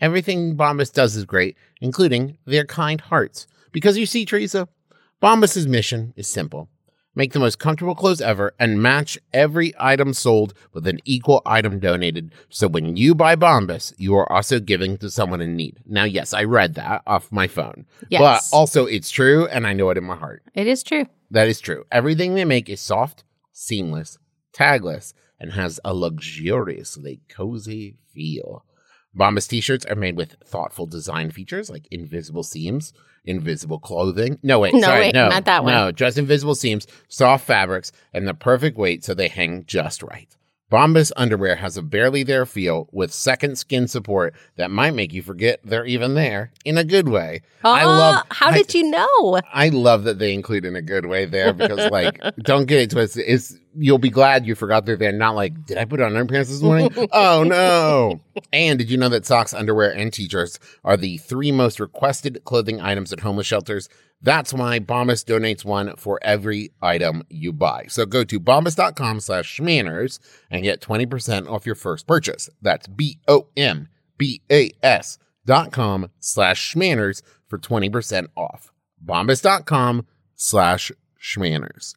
Everything 0.00 0.56
Bombas 0.56 0.92
does 0.92 1.16
is 1.16 1.24
great, 1.24 1.56
including 1.80 2.38
their 2.46 2.64
kind 2.64 3.00
hearts. 3.00 3.48
Because 3.72 3.98
you 3.98 4.06
see, 4.06 4.24
Teresa, 4.24 4.68
Bombas' 5.20 5.66
mission 5.66 6.14
is 6.14 6.28
simple. 6.28 6.68
Make 7.16 7.32
the 7.32 7.40
most 7.40 7.58
comfortable 7.58 7.94
clothes 7.94 8.20
ever 8.20 8.52
and 8.60 8.82
match 8.82 9.18
every 9.32 9.72
item 9.78 10.12
sold 10.12 10.52
with 10.74 10.86
an 10.86 11.00
equal 11.06 11.40
item 11.46 11.78
donated. 11.78 12.34
So 12.50 12.68
when 12.68 12.98
you 12.98 13.14
buy 13.14 13.36
Bombas, 13.36 13.94
you 13.96 14.14
are 14.16 14.30
also 14.30 14.60
giving 14.60 14.98
to 14.98 15.10
someone 15.10 15.40
in 15.40 15.56
need. 15.56 15.80
Now, 15.86 16.04
yes, 16.04 16.34
I 16.34 16.44
read 16.44 16.74
that 16.74 17.02
off 17.06 17.32
my 17.32 17.48
phone. 17.48 17.86
Yes. 18.10 18.20
But 18.20 18.54
also, 18.54 18.84
it's 18.84 19.08
true, 19.08 19.46
and 19.46 19.66
I 19.66 19.72
know 19.72 19.88
it 19.88 19.96
in 19.96 20.04
my 20.04 20.14
heart. 20.14 20.42
It 20.52 20.66
is 20.66 20.82
true. 20.82 21.06
That 21.30 21.48
is 21.48 21.58
true. 21.58 21.86
Everything 21.90 22.34
they 22.34 22.44
make 22.44 22.68
is 22.68 22.82
soft, 22.82 23.24
seamless, 23.50 24.18
tagless, 24.52 25.14
and 25.40 25.52
has 25.52 25.80
a 25.86 25.94
luxuriously 25.94 27.20
cozy 27.30 27.96
feel. 28.12 28.62
Bombas 29.16 29.48
t-shirts 29.48 29.86
are 29.86 29.94
made 29.94 30.16
with 30.16 30.36
thoughtful 30.44 30.86
design 30.86 31.30
features 31.30 31.70
like 31.70 31.88
invisible 31.90 32.42
seams, 32.42 32.92
invisible 33.24 33.78
clothing. 33.78 34.38
No, 34.42 34.60
wait, 34.60 34.74
No, 34.74 34.80
sorry, 34.80 35.00
wait, 35.00 35.14
no, 35.14 35.28
not 35.28 35.46
that 35.46 35.64
one. 35.64 35.72
No, 35.72 35.92
just 35.92 36.18
invisible 36.18 36.54
seams, 36.54 36.86
soft 37.08 37.46
fabrics, 37.46 37.92
and 38.12 38.28
the 38.28 38.34
perfect 38.34 38.76
weight 38.76 39.04
so 39.04 39.14
they 39.14 39.28
hang 39.28 39.64
just 39.66 40.02
right. 40.02 40.28
Bombas 40.70 41.12
underwear 41.16 41.54
has 41.56 41.76
a 41.76 41.82
barely 41.82 42.24
there 42.24 42.44
feel 42.44 42.88
with 42.90 43.12
second 43.12 43.56
skin 43.56 43.86
support 43.86 44.34
that 44.56 44.68
might 44.68 44.94
make 44.94 45.12
you 45.12 45.22
forget 45.22 45.60
they're 45.62 45.86
even 45.86 46.14
there 46.14 46.50
in 46.64 46.76
a 46.76 46.82
good 46.82 47.08
way. 47.08 47.42
I 47.62 47.84
Oh, 47.84 47.86
love 47.86 48.24
How 48.30 48.48
I- 48.48 48.54
did 48.58 48.74
you 48.74 48.90
know? 48.90 49.40
I 49.52 49.68
love 49.68 50.02
that 50.04 50.18
they 50.18 50.34
include 50.34 50.64
in 50.64 50.74
a 50.74 50.82
good 50.82 51.06
way 51.06 51.24
there 51.24 51.52
because, 51.52 51.88
like, 51.92 52.20
don't 52.42 52.66
get 52.66 52.80
it 52.80 52.90
twisted. 52.90 53.24
It's 53.28 53.56
you'll 53.78 53.98
be 53.98 54.10
glad 54.10 54.44
you 54.44 54.56
forgot 54.56 54.86
they're 54.86 54.96
there. 54.96 55.12
Not 55.12 55.36
like, 55.36 55.66
did 55.66 55.78
I 55.78 55.84
put 55.84 56.00
on 56.00 56.12
underpants 56.14 56.48
this 56.48 56.62
morning? 56.62 56.90
oh 57.12 57.44
no! 57.44 58.20
And 58.52 58.76
did 58.78 58.90
you 58.90 58.96
know 58.96 59.08
that 59.10 59.24
socks, 59.24 59.54
underwear, 59.54 59.94
and 59.94 60.12
t-shirts 60.12 60.58
are 60.84 60.96
the 60.96 61.18
three 61.18 61.52
most 61.52 61.78
requested 61.78 62.42
clothing 62.44 62.80
items 62.80 63.12
at 63.12 63.20
homeless 63.20 63.46
shelters? 63.46 63.88
That's 64.22 64.52
why 64.52 64.80
Bombas 64.80 65.24
donates 65.24 65.64
one 65.64 65.94
for 65.96 66.18
every 66.22 66.72
item 66.82 67.22
you 67.28 67.52
buy. 67.52 67.86
So 67.88 68.06
go 68.06 68.24
to 68.24 68.40
bombas.com 68.40 69.20
slash 69.20 69.58
schmanners 69.58 70.18
and 70.50 70.62
get 70.62 70.80
20% 70.80 71.48
off 71.48 71.66
your 71.66 71.74
first 71.74 72.06
purchase. 72.06 72.48
That's 72.62 72.86
B-O-M-B-A-S 72.88 73.18
dot 75.44 75.70
com 75.72 76.10
slash 76.18 76.74
schmanners 76.74 77.22
for 77.46 77.58
20% 77.58 78.26
off. 78.36 78.72
Bombas.com 79.04 80.06
slash 80.34 80.90
schmanners. 81.20 81.94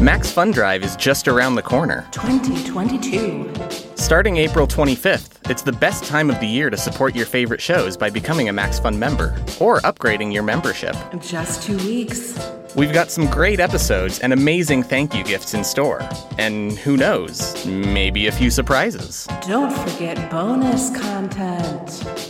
Max 0.00 0.30
Fun 0.30 0.50
Drive 0.50 0.84
is 0.84 0.94
just 0.94 1.26
around 1.26 1.54
the 1.54 1.62
corner. 1.62 2.06
2022. 2.12 3.50
Starting 3.94 4.36
April 4.36 4.66
25th, 4.66 5.50
it's 5.50 5.62
the 5.62 5.72
best 5.72 6.04
time 6.04 6.28
of 6.28 6.38
the 6.38 6.46
year 6.46 6.68
to 6.68 6.76
support 6.76 7.16
your 7.16 7.24
favorite 7.24 7.62
shows 7.62 7.96
by 7.96 8.10
becoming 8.10 8.50
a 8.50 8.52
Max 8.52 8.78
Fun 8.78 8.98
member 8.98 9.34
or 9.58 9.80
upgrading 9.80 10.34
your 10.34 10.42
membership. 10.42 10.94
Just 11.18 11.62
two 11.62 11.78
weeks. 11.78 12.38
We've 12.76 12.92
got 12.92 13.10
some 13.10 13.26
great 13.30 13.58
episodes 13.58 14.18
and 14.18 14.34
amazing 14.34 14.82
thank 14.82 15.14
you 15.14 15.24
gifts 15.24 15.54
in 15.54 15.64
store. 15.64 16.06
And 16.36 16.72
who 16.72 16.98
knows, 16.98 17.64
maybe 17.64 18.26
a 18.26 18.32
few 18.32 18.50
surprises. 18.50 19.26
Don't 19.48 19.72
forget 19.72 20.30
bonus 20.30 20.94
content. 20.94 21.88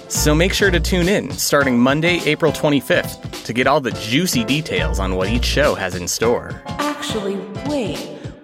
So 0.09 0.37
make 0.37 0.53
sure 0.53 0.71
to 0.71 0.79
tune 0.79 1.09
in 1.09 1.33
starting 1.33 1.77
Monday, 1.77 2.21
April 2.27 2.53
25th 2.53 3.45
to 3.45 3.53
get 3.53 3.67
all 3.67 3.81
the 3.81 3.91
juicy 3.91 4.45
details 4.45 5.01
on 5.01 5.17
what 5.17 5.29
each 5.29 5.45
show 5.45 5.75
has 5.75 5.97
in 5.97 6.07
store. 6.07 6.63
Actually. 6.67 7.56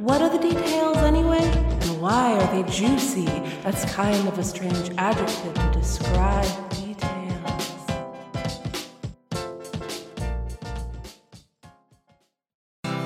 What 0.03 0.21
are 0.21 0.29
the 0.29 0.39
details 0.39 0.97
anyway? 0.97 1.39
And 1.45 2.03
why 2.03 2.33
are 2.33 2.53
they 2.53 2.69
juicy? 2.69 3.27
That's 3.63 3.85
kind 3.85 4.27
of 4.27 4.37
a 4.37 4.43
strange 4.43 4.91
adjective 4.99 5.55
to 5.55 5.71
describe 5.73 6.71
details. 6.71 7.79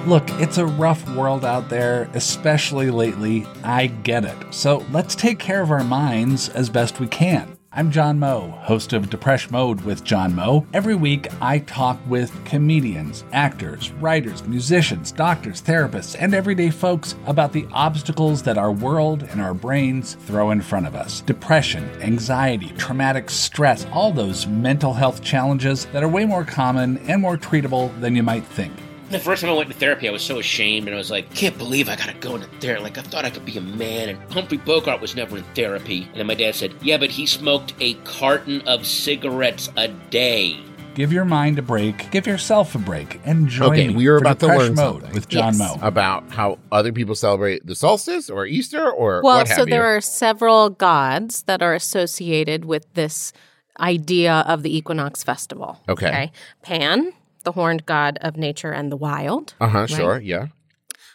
Look, 0.07 0.25
it's 0.41 0.57
a 0.57 0.65
rough 0.65 1.07
world 1.15 1.45
out 1.45 1.69
there, 1.69 2.09
especially 2.15 2.91
lately. 2.91 3.45
I 3.62 3.88
get 3.88 4.25
it. 4.25 4.55
So 4.55 4.83
let's 4.91 5.15
take 5.15 5.38
care 5.38 5.61
of 5.61 5.71
our 5.71 5.85
minds 5.85 6.49
as 6.49 6.71
best 6.71 6.99
we 6.99 7.09
can. 7.09 7.55
I'm 7.78 7.90
John 7.90 8.18
Moe, 8.18 8.52
host 8.62 8.95
of 8.95 9.11
Depression 9.11 9.52
Mode 9.52 9.83
with 9.83 10.02
John 10.02 10.35
Moe. 10.35 10.66
Every 10.73 10.95
week, 10.95 11.28
I 11.42 11.59
talk 11.59 12.00
with 12.09 12.33
comedians, 12.47 13.23
actors, 13.35 13.92
writers, 14.00 14.42
musicians, 14.45 15.12
doctors, 15.12 15.61
therapists, 15.61 16.16
and 16.18 16.35
everyday 16.35 16.71
folks 16.71 17.16
about 17.26 17.52
the 17.52 17.68
obstacles 17.75 18.42
that 18.45 18.56
our 18.56 18.73
world 18.73 19.25
and 19.25 19.42
our 19.42 19.52
brains 19.52 20.14
throw 20.14 20.52
in 20.52 20.62
front 20.62 20.87
of 20.87 20.95
us. 20.95 21.21
Depression, 21.21 21.85
anxiety, 22.00 22.73
traumatic 22.78 23.28
stress, 23.28 23.85
all 23.92 24.11
those 24.11 24.47
mental 24.47 24.95
health 24.95 25.23
challenges 25.23 25.85
that 25.92 26.02
are 26.02 26.09
way 26.09 26.25
more 26.25 26.45
common 26.45 26.97
and 27.09 27.21
more 27.21 27.37
treatable 27.37 27.92
than 28.00 28.16
you 28.16 28.23
might 28.23 28.47
think. 28.47 28.73
The 29.10 29.20
first 29.20 29.40
time 29.42 29.50
I 29.50 29.54
went 29.54 29.70
to 29.70 29.76
therapy, 29.76 30.08
I 30.08 30.10
was 30.12 30.22
so 30.22 30.38
ashamed, 30.40 30.88
and 30.88 30.94
I 30.94 30.98
was 30.98 31.10
like, 31.12 31.32
"Can't 31.32 31.56
believe 31.56 31.88
I 31.88 31.94
gotta 31.96 32.14
go 32.14 32.34
into 32.34 32.48
therapy." 32.60 32.82
Like 32.82 32.98
I 32.98 33.02
thought 33.02 33.25
I 33.25 33.30
could 33.30 33.44
be 33.44 33.56
a 33.56 33.60
man. 33.60 34.08
And 34.08 34.32
Humphrey 34.32 34.58
Bogart 34.58 35.00
was 35.00 35.14
never 35.14 35.38
in 35.38 35.44
therapy. 35.54 36.08
And 36.10 36.16
then 36.16 36.26
my 36.26 36.34
dad 36.34 36.54
said, 36.56 36.75
"Yeah, 36.82 36.96
but 36.96 37.10
he 37.10 37.25
smoked 37.26 37.75
a 37.80 37.94
carton 38.04 38.62
of 38.62 38.84
cigarettes 38.86 39.70
a 39.76 39.88
day." 39.88 40.56
Give 40.94 41.12
your 41.12 41.25
mind 41.26 41.58
a 41.58 41.62
break. 41.62 42.10
Give 42.10 42.26
yourself 42.26 42.75
a 42.75 42.78
break. 42.78 43.20
And 43.25 43.48
join 43.48 43.68
Okay, 43.75 43.88
me 43.88 43.94
we 43.94 44.06
are 44.06 44.18
for 44.18 44.25
about 44.25 44.40
to 44.40 44.46
Depression 44.46 44.75
learn 44.75 44.75
Mode 44.86 44.94
something. 45.02 45.12
with 45.14 45.28
John 45.28 45.56
Yes. 45.56 45.58
Moe. 45.58 45.86
About 45.86 46.25
how 46.32 46.58
other 46.72 46.90
people 46.90 47.14
celebrate 47.14 47.66
the 47.66 47.75
solstice 47.75 48.30
or 48.30 48.46
Easter 48.46 48.90
or 48.90 49.20
Well, 49.22 49.36
what 49.38 49.48
so 49.48 49.56
have 49.56 49.66
there 49.68 49.82
you. 49.92 49.98
are 49.98 50.00
several 50.00 50.70
gods 50.70 51.42
that 51.42 51.62
are 51.62 51.75
associated 51.75 52.64
with 52.64 52.86
this 52.94 53.32
idea 53.78 54.42
of 54.48 54.62
the 54.62 54.75
equinox 54.75 55.22
festival. 55.22 55.80
Okay. 55.86 56.32
Pan, 56.62 57.12
the 57.47 57.53
horned 57.53 57.87
god 57.87 58.19
of 58.21 58.37
nature 58.37 58.73
and 58.73 58.93
the 58.93 58.97
wild. 58.97 59.55
uh 59.61 59.69
huh, 59.69 59.87
sure, 59.87 60.21
yeah. 60.21 60.49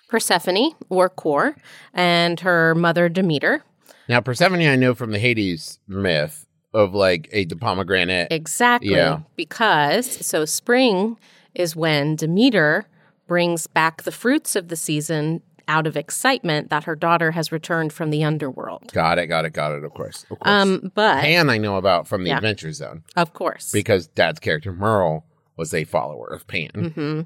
Persephone, 0.10 0.72
or 0.90 1.10
Kore, 1.10 1.56
and 1.94 2.40
her 2.40 2.74
mother 2.76 3.08
Demeter. 3.10 3.64
Now, 4.10 4.20
Persephone, 4.22 4.62
I 4.62 4.76
know 4.76 4.94
from 4.96 5.12
the 5.12 5.20
Hades 5.20 5.80
myth 5.88 6.46
of 6.74 6.94
like 6.94 7.30
a 7.32 7.46
pomegranate. 7.46 8.30
Exactly. 8.32 8.92
Yeah. 8.92 9.20
Because 9.36 10.26
so 10.26 10.46
spring 10.46 11.18
is 11.54 11.76
when 11.76 12.16
Demeter 12.16 12.88
brings 13.28 13.68
back 13.68 14.04
the 14.04 14.12
fruits 14.12 14.56
of 14.56 14.68
the 14.70 14.76
season 14.76 15.42
out 15.68 15.88
of 15.88 15.96
excitement 15.96 16.70
that 16.70 16.84
her 16.86 16.96
daughter 16.96 17.32
has 17.32 17.52
returned 17.52 17.94
from 17.94 18.10
the 18.10 18.24
underworld. 18.24 18.92
Got 18.92 19.18
it, 19.20 19.28
got 19.28 19.46
it, 19.46 19.52
got 19.54 19.72
it. 19.74 19.84
Of 19.86 19.94
course, 19.94 20.24
of 20.30 20.40
course. 20.40 20.42
Um, 20.44 20.92
but 20.94 21.22
Pan, 21.22 21.50
I 21.50 21.58
know 21.58 21.78
about 21.78 22.08
from 22.08 22.24
the 22.24 22.30
Yeah. 22.30 22.38
Adventure 22.38 22.74
Zone 22.74 23.04
of 23.16 23.32
course. 23.34 23.72
because 23.72 24.08
Dad's 24.08 24.40
character 24.40 24.74
Merle 24.74 25.26
was 25.62 25.76
a 25.76 25.84
follower 25.84 26.26
of 26.26 26.48
Pan. 26.48 26.72
Mm-hmm. 26.74 27.22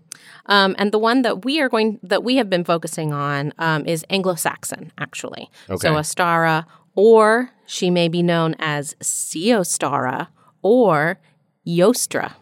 Um, 0.47 0.75
and 0.77 0.91
the 0.91 0.99
one 0.99 1.21
that 1.21 1.45
we 1.45 1.61
are 1.61 1.69
going 1.69 1.99
that 2.03 2.21
we 2.21 2.35
have 2.35 2.49
been 2.49 2.65
focusing 2.65 3.13
on 3.13 3.53
um, 3.59 3.85
is 3.85 4.03
Anglo-Saxon, 4.09 4.91
actually. 4.97 5.49
Okay. 5.69 5.87
So 5.87 5.93
Ostara, 5.93 6.65
or 6.95 7.49
she 7.65 7.89
may 7.89 8.09
be 8.09 8.21
known 8.21 8.53
as 8.59 8.93
Seostara 9.01 10.27
or 10.61 11.17
Yostra. 11.65 12.33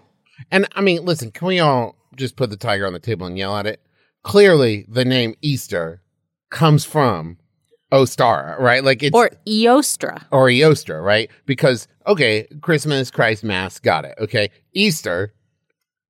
And 0.50 0.67
I 0.75 0.81
mean, 0.81 1.05
listen, 1.05 1.29
can 1.29 1.47
we 1.47 1.59
all 1.59 1.95
just 2.15 2.35
put 2.38 2.50
the 2.50 2.57
tiger 2.57 2.88
on 2.88 2.93
the 2.93 3.00
table 3.00 3.27
and 3.27 3.38
yell 3.38 3.55
at 3.55 3.67
it? 3.67 3.79
Clearly, 4.23 4.85
the 4.89 5.05
name 5.05 5.35
Easter 5.41 6.01
comes 6.50 6.85
from 6.85 7.38
Ostara, 7.91 8.57
right? 8.57 8.83
Like 8.83 9.03
it's 9.03 9.15
Or 9.15 9.29
Eostra. 9.47 10.23
or 10.31 10.47
Eostra, 10.47 11.03
right? 11.03 11.29
Because 11.45 11.88
okay, 12.07 12.47
Christmas, 12.62 13.12
Christ 13.12 13.43
Mass, 13.43 13.77
got 13.79 14.05
it. 14.05 14.15
Okay, 14.19 14.50
Easter. 14.73 15.35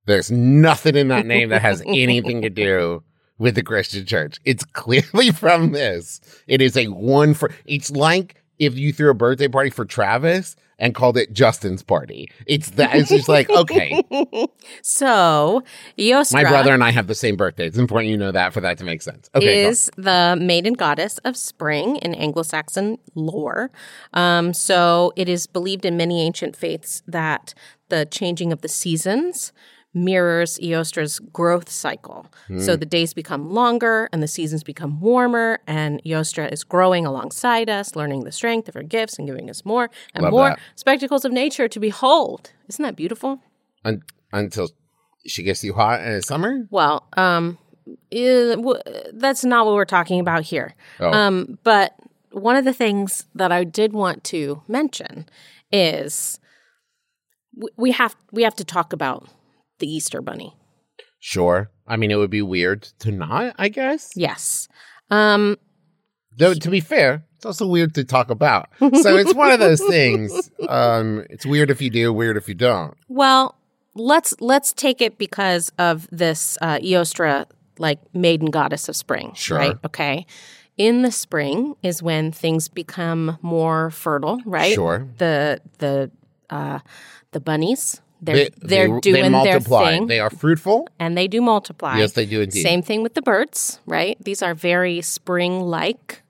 There's 0.06 0.32
nothing 0.32 0.96
in 0.96 1.08
that 1.10 1.26
name 1.26 1.50
that 1.50 1.62
has 1.62 1.82
anything 1.86 2.42
to 2.42 2.50
do 2.50 3.04
with 3.38 3.56
the 3.56 3.64
Christian 3.64 4.06
church. 4.06 4.40
It's 4.46 4.64
clearly 4.66 5.32
from 5.34 5.72
this. 5.72 6.22
It 6.48 6.62
is 6.62 6.78
a 6.78 6.88
one 6.88 7.34
for. 7.34 7.52
It's 7.66 7.92
like 7.92 8.36
if 8.60 8.78
you 8.78 8.94
threw 8.94 9.10
a 9.10 9.16
birthday 9.16 9.48
party 9.48 9.70
for 9.70 9.86
Travis 9.86 10.56
and 10.80 10.96
called 10.96 11.18
it 11.18 11.32
Justin's 11.32 11.84
party. 11.84 12.30
It's 12.46 12.72
that. 12.72 12.96
It's 12.96 13.10
just 13.10 13.30
like 13.30 13.50
okay, 13.50 14.04
So 14.82 15.64
Eostra 15.98 16.34
my 16.34 16.44
brother 16.44 16.74
and 16.74 16.84
I 16.84 16.92
have 16.92 17.08
the 17.08 17.16
same 17.16 17.36
birthday. 17.36 17.68
It's 17.68 17.78
important 17.78 18.12
you 18.12 18.18
know 18.18 18.32
that 18.32 18.54
for 18.54 18.62
that 18.62 18.78
to 18.80 18.84
make 18.84 19.02
sense. 19.02 19.30
Okay, 19.36 19.66
is 19.66 19.90
the 19.96 20.38
maiden 20.40 20.74
goddess 20.74 21.20
of 21.20 21.38
spring 21.38 21.98
in 21.98 22.14
Anglo-Saxon 22.16 22.98
lore. 23.16 23.72
Um, 24.14 24.54
so 24.54 25.14
it 25.16 25.30
is 25.30 25.48
believed 25.48 25.86
in 25.86 25.96
many 25.96 26.22
ancient 26.22 26.56
faiths 26.56 27.02
that 27.08 27.54
the 27.90 28.06
changing 28.06 28.52
of 28.52 28.62
the 28.62 28.68
seasons 28.68 29.54
mirrors 29.94 30.58
Eostra's 30.60 31.20
growth 31.20 31.70
cycle. 31.70 32.26
Hmm. 32.48 32.60
So 32.60 32.76
the 32.76 32.86
days 32.86 33.14
become 33.14 33.52
longer 33.52 34.10
and 34.12 34.24
the 34.24 34.28
seasons 34.28 34.64
become 34.64 35.00
warmer, 35.00 35.60
and 35.68 36.02
Eostra 36.04 36.52
is 36.52 36.64
growing 36.64 37.06
alongside 37.06 37.70
us, 37.70 37.96
learning 37.96 38.24
the 38.24 38.32
strength 38.32 38.68
of 38.68 38.74
her 38.74 38.84
gifts 38.84 39.18
and 39.18 39.28
giving 39.28 39.50
us 39.50 39.64
more 39.66 39.90
and 40.14 40.24
Love 40.24 40.32
more 40.32 40.50
that. 40.50 40.60
spectacles 40.76 41.26
of 41.26 41.32
nature 41.32 41.68
to 41.68 41.80
behold. 41.80 42.52
Isn't 42.68 42.84
that 42.84 42.96
beautiful? 42.96 43.40
Un- 43.86 44.02
until 44.32 44.70
she 45.26 45.44
gets 45.44 45.62
too 45.62 45.74
hot 45.74 46.02
in 46.02 46.12
the 46.14 46.22
summer. 46.22 46.68
Well, 46.72 47.08
um, 47.16 47.58
eh, 48.12 48.56
w- 48.56 48.82
that's 49.14 49.44
not 49.46 49.66
what 49.66 49.76
we're 49.76 49.86
talking 49.86 50.20
about 50.20 50.44
here. 50.44 50.74
Oh. 51.00 51.12
Um, 51.12 51.60
but 51.64 51.94
one 52.32 52.56
of 52.56 52.66
the 52.66 52.74
things 52.74 53.26
that 53.36 53.52
I 53.52 53.64
did 53.64 53.94
want 53.94 54.24
to 54.26 54.64
mention 54.68 55.30
is 55.72 56.40
we 57.78 57.92
have 57.92 58.16
we 58.32 58.42
have 58.44 58.56
to 58.56 58.66
talk 58.66 58.92
about 58.94 59.28
the 59.84 59.92
Easter 59.94 60.22
Bunny. 60.22 60.56
Sure. 61.20 61.70
I 61.86 61.98
mean, 61.98 62.10
it 62.10 62.16
would 62.16 62.30
be 62.30 62.42
weird 62.42 62.84
to 63.00 63.12
not. 63.12 63.54
I 63.58 63.68
guess. 63.68 64.12
Yes. 64.16 64.70
Um, 65.10 65.58
Though 66.38 66.54
to 66.54 66.70
be 66.70 66.80
fair, 66.80 67.26
it's 67.36 67.46
also 67.46 67.68
weird 67.68 67.94
to 67.96 68.06
talk 68.06 68.30
about. 68.30 68.70
So 68.80 69.18
it's 69.18 69.34
one 69.36 69.52
of 69.52 69.60
those 69.60 69.82
things. 69.82 70.50
Um, 70.70 71.26
it's 71.30 71.46
weird 71.46 71.70
if 71.70 71.82
you 71.82 71.90
do, 71.90 72.14
weird 72.14 72.38
if 72.38 72.48
you 72.48 72.56
don't. 72.56 72.96
well, 73.10 73.56
let's 73.96 74.34
let's 74.40 74.72
take 74.72 75.02
it 75.02 75.18
because 75.18 75.72
of 75.78 76.08
this 76.12 76.58
uh, 76.62 76.78
Eostra, 76.80 77.46
like 77.78 78.00
maiden 78.16 78.50
goddess 78.50 78.88
of 78.88 78.96
spring. 78.96 79.34
Sure. 79.36 79.58
Right. 79.58 79.78
Okay. 79.86 80.26
In 80.78 81.02
the 81.02 81.12
spring 81.12 81.76
is 81.84 82.02
when 82.02 82.32
things 82.32 82.70
become 82.70 83.38
more 83.42 83.92
fertile, 83.92 84.40
right? 84.46 84.74
Sure. 84.74 85.06
The 85.18 85.60
the 85.80 86.10
uh, 86.50 86.80
the 87.32 87.40
bunnies 87.42 88.02
they're 88.26 88.36
They, 88.36 88.50
they're 88.62 88.88
they, 88.88 89.00
doing 89.00 89.24
they 89.24 89.30
multiply. 89.30 89.84
their 89.92 89.98
thing 90.00 90.08
They 90.08 90.20
are 90.20 90.30
fruitful. 90.30 90.88
and 91.00 91.18
they 91.18 91.28
do 91.28 91.42
multiply. 91.42 91.98
Yes, 91.98 92.14
they 92.14 92.26
do 92.26 92.42
indeed. 92.42 92.62
Same 92.64 92.82
thing 92.82 93.04
with 93.04 93.14
the 93.14 93.22
birds, 93.22 93.80
right? 93.86 94.18
These 94.24 94.42
are 94.42 94.54
very 94.54 95.02
spring 95.02 95.60
like 95.62 96.22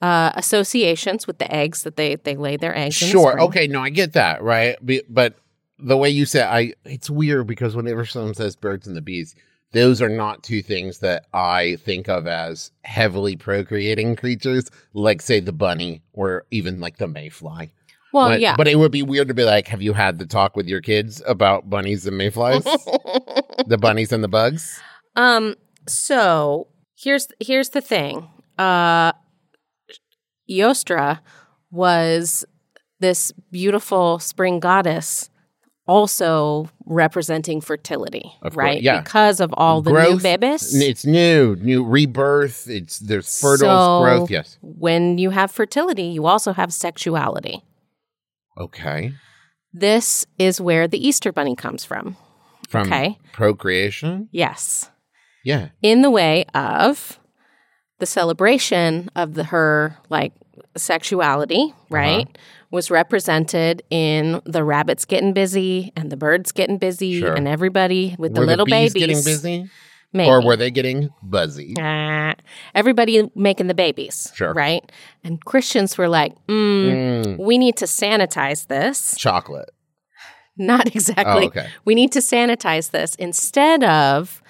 uh, 0.00 0.32
associations 0.34 1.26
with 1.26 1.38
the 1.38 1.52
eggs 1.54 1.82
that 1.84 1.96
they 1.96 2.16
they 2.16 2.34
lay 2.36 2.56
their 2.56 2.76
eggs. 2.76 2.98
the 3.00 3.06
Sure. 3.06 3.40
Okay. 3.40 3.66
No, 3.68 3.80
I 3.82 3.90
get 3.90 4.14
that. 4.14 4.42
Right. 4.42 4.76
Be- 4.84 5.02
But 5.08 5.36
the 5.78 5.96
way 5.96 6.10
you 6.10 6.26
said, 6.26 6.46
I 6.48 6.74
it's 6.84 7.08
weird 7.10 7.46
because 7.46 7.76
whenever 7.76 8.04
someone 8.04 8.34
says 8.34 8.56
birds 8.56 8.86
and 8.86 8.96
the 8.96 9.00
bees, 9.00 9.34
those 9.72 10.02
are 10.02 10.08
not 10.08 10.42
two 10.42 10.60
things 10.62 10.98
that 10.98 11.26
I 11.32 11.76
think 11.84 12.08
of 12.08 12.26
as 12.26 12.72
heavily 12.82 13.36
procreating 13.36 14.16
creatures, 14.16 14.70
like 14.92 15.22
say 15.22 15.40
the 15.40 15.52
bunny 15.52 16.02
or 16.12 16.44
even 16.50 16.80
like 16.80 16.98
the 16.98 17.06
mayfly. 17.08 17.72
Well, 18.12 18.28
but, 18.30 18.40
yeah. 18.40 18.56
But 18.56 18.68
it 18.68 18.76
would 18.76 18.92
be 18.92 19.02
weird 19.02 19.28
to 19.28 19.34
be 19.34 19.44
like, 19.44 19.68
have 19.68 19.80
you 19.82 19.92
had 19.94 20.18
the 20.18 20.26
talk 20.26 20.56
with 20.56 20.66
your 20.68 20.80
kids 20.80 21.22
about 21.26 21.70
bunnies 21.70 22.06
and 22.06 22.16
mayflies? 22.18 22.62
the 23.66 23.78
bunnies 23.80 24.12
and 24.12 24.22
the 24.22 24.28
bugs? 24.28 24.80
Um. 25.16 25.54
So 25.88 26.68
here's 26.96 27.28
here's 27.40 27.70
the 27.70 27.80
thing. 27.80 28.28
Uh, 28.58 29.12
Eostra 30.50 31.20
was 31.70 32.44
this 33.00 33.32
beautiful 33.50 34.18
spring 34.18 34.60
goddess, 34.60 35.30
also 35.86 36.68
representing 36.86 37.60
fertility, 37.60 38.30
Of 38.42 38.52
course, 38.54 38.56
right? 38.64 38.82
yeah. 38.82 39.00
Because 39.00 39.40
of 39.40 39.52
all 39.56 39.82
the 39.82 39.90
new 39.90 39.96
Growth, 39.96 40.22
babies. 40.22 40.74
It's 40.80 41.04
new, 41.04 41.56
new 41.56 41.84
rebirth. 41.84 42.68
It's 42.68 42.98
there's 43.00 43.40
fertile 43.40 43.68
So- 43.68 44.00
growth. 44.02 44.30
Yes. 44.30 44.58
when 44.62 45.18
you 45.18 45.30
have 45.30 45.50
fertility, 45.50 46.04
you 46.04 46.26
also 46.26 46.52
have 46.52 46.72
sexuality. 46.72 47.62
Okay. 48.58 49.12
This 49.72 50.26
is 50.38 50.60
where 50.60 50.86
the 50.86 51.04
Easter 51.06 51.32
Bunny 51.32 51.56
comes 51.56 51.84
from. 51.84 52.16
From 52.68 52.86
Okay. 52.88 53.18
procreation. 53.32 54.28
Yes. 54.32 54.90
Yeah. 55.44 55.68
in 55.82 56.02
the 56.02 56.10
way 56.10 56.44
of 56.54 57.18
the 57.98 58.06
celebration 58.06 59.10
of 59.16 59.34
the 59.34 59.44
her 59.44 59.96
like 60.08 60.32
sexuality, 60.76 61.72
uh-huh. 61.74 61.94
right? 61.94 62.38
Was 62.70 62.90
represented 62.90 63.82
in 63.90 64.40
the 64.44 64.62
rabbits 64.64 65.04
getting 65.04 65.32
busy 65.32 65.92
and 65.96 66.10
the 66.10 66.16
birds 66.16 66.52
getting 66.52 66.78
busy 66.78 67.20
Sure. 67.20 67.34
and 67.34 67.46
everybody 67.48 68.14
with 68.18 68.34
the 68.34 68.40
little 68.40 68.64
the 68.66 68.70
bees 68.70 68.94
babies 68.94 69.24
getting 69.24 69.24
busy, 69.24 69.70
Maybe. 70.12 70.28
or 70.28 70.44
were 70.44 70.56
they 70.56 70.70
getting 70.70 71.08
buzzy? 71.22 71.74
Ah, 71.78 72.34
everybody 72.74 73.30
making 73.34 73.66
the 73.68 73.74
babies, 73.74 74.30
Sure. 74.34 74.52
right? 74.52 74.84
And 75.24 75.42
Christians 75.44 75.96
were 75.96 76.08
like, 76.08 76.34
mm, 76.46 77.22
Mm, 77.24 77.38
"We 77.38 77.56
need 77.58 77.76
to 77.78 77.86
sanitize 77.86 78.66
this." 78.66 79.14
chocolate. 79.16 79.70
Not 80.58 80.94
exactly. 80.94 81.44
Oh, 81.44 81.48
okay. 81.48 81.68
We 81.86 81.94
need 81.94 82.12
to 82.12 82.18
sanitize 82.20 82.90
this 82.90 83.14
instead 83.14 83.82
of 83.84 84.42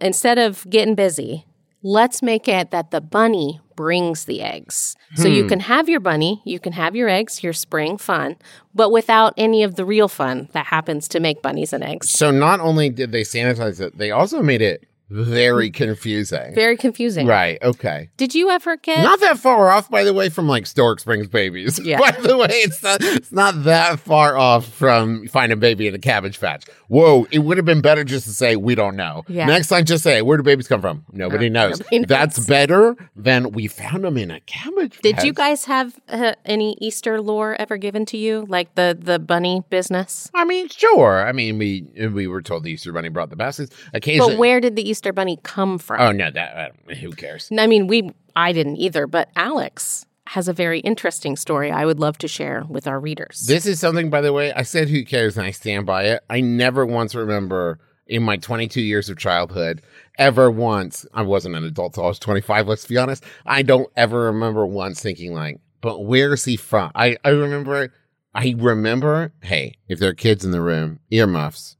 instead 0.00 0.38
of 0.38 0.68
getting 0.68 0.94
busy. 0.96 1.46
Let's 1.84 2.22
make 2.22 2.48
it 2.48 2.70
that 2.70 2.90
the 2.90 3.00
bunny 3.00 3.60
brings 3.76 4.24
the 4.24 4.42
eggs. 4.42 4.96
So 5.16 5.28
Hmm. 5.28 5.34
you 5.34 5.46
can 5.46 5.60
have 5.60 5.88
your 5.88 6.00
bunny, 6.00 6.40
you 6.44 6.58
can 6.58 6.72
have 6.72 6.96
your 6.96 7.08
eggs, 7.08 7.42
your 7.42 7.52
spring 7.52 7.98
fun, 7.98 8.36
but 8.74 8.90
without 8.90 9.34
any 9.36 9.62
of 9.62 9.74
the 9.74 9.84
real 9.84 10.08
fun 10.08 10.48
that 10.52 10.66
happens 10.66 11.08
to 11.08 11.20
make 11.20 11.42
bunnies 11.42 11.72
and 11.72 11.82
eggs. 11.84 12.10
So 12.10 12.30
not 12.30 12.60
only 12.60 12.88
did 12.90 13.12
they 13.12 13.22
sanitize 13.22 13.80
it, 13.80 13.98
they 13.98 14.10
also 14.10 14.42
made 14.42 14.62
it 14.62 14.84
very 15.12 15.70
confusing. 15.70 16.54
Very 16.54 16.76
confusing. 16.76 17.26
Right. 17.26 17.62
Okay. 17.62 18.08
Did 18.16 18.34
you 18.34 18.50
ever 18.50 18.76
get 18.76 19.02
Not 19.02 19.20
that 19.20 19.38
far 19.38 19.70
off, 19.70 19.90
by 19.90 20.04
the 20.04 20.14
way, 20.14 20.28
from 20.30 20.48
like 20.48 20.66
Stork 20.66 21.00
Springs 21.00 21.28
babies. 21.28 21.78
Yeah. 21.78 21.98
by 22.00 22.12
the 22.12 22.36
way, 22.36 22.48
it's 22.50 22.82
not, 22.82 23.02
it's 23.02 23.32
not 23.32 23.64
that 23.64 24.00
far 24.00 24.36
off 24.36 24.66
from 24.66 25.26
Find 25.28 25.52
a 25.52 25.56
Baby 25.56 25.88
in 25.88 25.94
a 25.94 25.98
Cabbage 25.98 26.40
Patch. 26.40 26.64
Whoa, 26.88 27.26
it 27.30 27.40
would 27.40 27.56
have 27.56 27.66
been 27.66 27.80
better 27.80 28.04
just 28.04 28.24
to 28.26 28.32
say, 28.32 28.56
we 28.56 28.74
don't 28.74 28.96
know. 28.96 29.24
Yeah. 29.28 29.46
Next 29.46 29.68
time, 29.68 29.84
just 29.84 30.04
say, 30.04 30.22
where 30.22 30.36
do 30.36 30.42
babies 30.42 30.68
come 30.68 30.80
from? 30.80 31.04
Nobody 31.12 31.48
knows. 31.48 31.80
nobody 31.80 31.98
knows. 32.00 32.08
That's 32.08 32.38
better 32.46 32.94
than 33.16 33.52
we 33.52 33.66
found 33.66 34.04
them 34.04 34.16
in 34.16 34.30
a 34.30 34.40
cabbage 34.40 34.98
Did 35.02 35.16
patch. 35.16 35.24
you 35.24 35.32
guys 35.32 35.64
have 35.64 35.98
uh, 36.08 36.34
any 36.44 36.76
Easter 36.80 37.20
lore 37.20 37.56
ever 37.58 37.76
given 37.76 38.04
to 38.06 38.16
you, 38.16 38.46
like 38.48 38.74
the 38.74 38.96
the 38.98 39.18
bunny 39.18 39.64
business? 39.70 40.30
I 40.34 40.44
mean, 40.44 40.68
sure. 40.68 41.26
I 41.26 41.32
mean, 41.32 41.58
we 41.58 41.86
we 42.12 42.26
were 42.26 42.42
told 42.42 42.64
the 42.64 42.70
Easter 42.70 42.92
Bunny 42.92 43.08
brought 43.08 43.30
the 43.30 43.36
baskets. 43.36 43.74
Occasionally, 43.94 44.34
But 44.34 44.38
where 44.38 44.60
did 44.60 44.76
the 44.76 44.88
Easter 44.88 45.01
bunny 45.10 45.40
come 45.42 45.78
from? 45.78 46.00
Oh 46.00 46.12
no, 46.12 46.30
that 46.30 46.74
uh, 46.88 46.94
who 46.94 47.10
cares? 47.12 47.48
I 47.58 47.66
mean, 47.66 47.88
we 47.88 48.10
I 48.36 48.52
didn't 48.52 48.76
either, 48.76 49.06
but 49.06 49.30
Alex 49.34 50.06
has 50.28 50.48
a 50.48 50.52
very 50.52 50.80
interesting 50.80 51.36
story 51.36 51.70
I 51.70 51.84
would 51.84 51.98
love 51.98 52.16
to 52.18 52.28
share 52.28 52.64
with 52.68 52.86
our 52.86 53.00
readers. 53.00 53.44
This 53.46 53.66
is 53.66 53.80
something, 53.80 54.08
by 54.08 54.20
the 54.20 54.32
way, 54.32 54.52
I 54.52 54.62
said 54.62 54.88
who 54.88 55.04
cares 55.04 55.36
and 55.36 55.44
I 55.46 55.50
stand 55.50 55.84
by 55.84 56.04
it. 56.04 56.22
I 56.30 56.40
never 56.40 56.86
once 56.86 57.14
remember 57.14 57.80
in 58.06 58.22
my 58.22 58.36
22 58.36 58.80
years 58.80 59.08
of 59.08 59.18
childhood 59.18 59.82
ever 60.18 60.50
once, 60.50 61.06
I 61.14 61.22
wasn't 61.22 61.56
an 61.56 61.64
adult 61.64 61.94
till 61.94 62.04
I 62.04 62.08
was 62.08 62.18
25, 62.18 62.68
let's 62.68 62.86
be 62.86 62.96
honest. 62.96 63.24
I 63.46 63.62
don't 63.62 63.90
ever 63.96 64.26
remember 64.26 64.66
once 64.66 65.00
thinking 65.00 65.32
like, 65.32 65.60
but 65.80 66.04
where 66.04 66.34
is 66.34 66.44
he 66.44 66.56
from? 66.56 66.92
I, 66.94 67.16
I 67.24 67.30
remember, 67.30 67.92
I 68.34 68.54
remember, 68.56 69.32
hey, 69.42 69.76
if 69.88 69.98
there 69.98 70.10
are 70.10 70.14
kids 70.14 70.44
in 70.44 70.50
the 70.50 70.60
room, 70.60 71.00
earmuffs. 71.10 71.76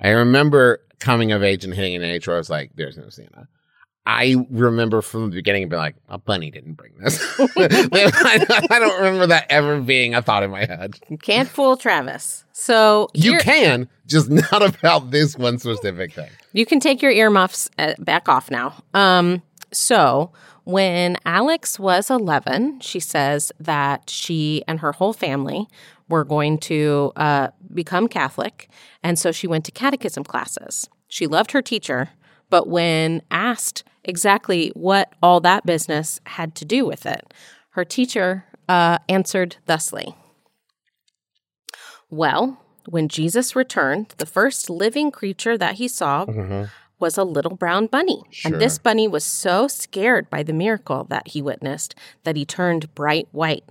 I 0.00 0.10
remember 0.10 0.80
coming 1.02 1.32
of 1.32 1.42
age 1.42 1.64
and 1.64 1.74
hitting 1.74 1.94
an 1.96 2.02
age 2.02 2.26
where 2.26 2.36
I 2.36 2.38
was 2.38 2.50
like, 2.50 2.70
there's 2.74 2.96
no 2.96 3.08
Santa. 3.08 3.48
I 4.04 4.34
remember 4.50 5.00
from 5.00 5.30
the 5.30 5.36
beginning 5.36 5.68
being 5.68 5.80
like, 5.80 5.94
a 6.08 6.18
bunny 6.18 6.50
didn't 6.50 6.72
bring 6.74 6.92
this. 6.98 7.22
I 7.38 8.66
don't 8.68 8.96
remember 8.98 9.28
that 9.28 9.46
ever 9.48 9.80
being 9.80 10.14
a 10.14 10.22
thought 10.22 10.42
in 10.42 10.50
my 10.50 10.64
head. 10.64 10.94
Can't 11.22 11.48
fool 11.48 11.76
Travis. 11.76 12.44
So 12.52 13.08
You 13.14 13.32
here- 13.32 13.40
can, 13.40 13.88
just 14.06 14.28
not 14.28 14.62
about 14.62 15.10
this 15.12 15.36
one 15.36 15.58
specific 15.58 16.12
thing. 16.14 16.30
You 16.52 16.66
can 16.66 16.80
take 16.80 17.00
your 17.00 17.12
earmuffs 17.12 17.70
uh, 17.78 17.94
back 17.98 18.28
off 18.28 18.50
now. 18.50 18.74
Um, 18.92 19.42
so 19.72 20.32
when 20.64 21.16
Alex 21.24 21.78
was 21.78 22.10
11, 22.10 22.80
she 22.80 22.98
says 23.00 23.52
that 23.60 24.10
she 24.10 24.64
and 24.66 24.80
her 24.80 24.92
whole 24.92 25.12
family 25.12 25.68
were 26.12 26.24
going 26.24 26.58
to 26.58 27.10
uh, 27.16 27.48
become 27.72 28.06
Catholic. 28.06 28.68
And 29.02 29.18
so 29.18 29.32
she 29.32 29.46
went 29.46 29.64
to 29.64 29.72
catechism 29.72 30.24
classes. 30.24 30.88
She 31.08 31.26
loved 31.26 31.52
her 31.52 31.62
teacher, 31.62 32.10
but 32.50 32.68
when 32.68 33.22
asked 33.30 33.82
exactly 34.04 34.70
what 34.74 35.12
all 35.22 35.40
that 35.40 35.64
business 35.64 36.20
had 36.24 36.54
to 36.56 36.64
do 36.66 36.84
with 36.84 37.06
it, 37.06 37.32
her 37.70 37.84
teacher 37.84 38.44
uh, 38.68 38.98
answered 39.08 39.56
thusly 39.66 40.14
Well, 42.10 42.58
when 42.86 43.08
Jesus 43.08 43.56
returned, 43.56 44.14
the 44.18 44.26
first 44.26 44.68
living 44.68 45.10
creature 45.10 45.56
that 45.56 45.76
he 45.76 45.88
saw 45.88 46.26
was 46.98 47.16
a 47.16 47.24
little 47.24 47.56
brown 47.56 47.86
bunny. 47.86 48.22
And 48.44 48.54
this 48.60 48.78
bunny 48.78 49.08
was 49.08 49.24
so 49.24 49.66
scared 49.66 50.28
by 50.28 50.42
the 50.42 50.52
miracle 50.52 51.04
that 51.08 51.28
he 51.28 51.40
witnessed 51.40 51.94
that 52.24 52.36
he 52.36 52.44
turned 52.44 52.94
bright 52.94 53.28
white. 53.32 53.64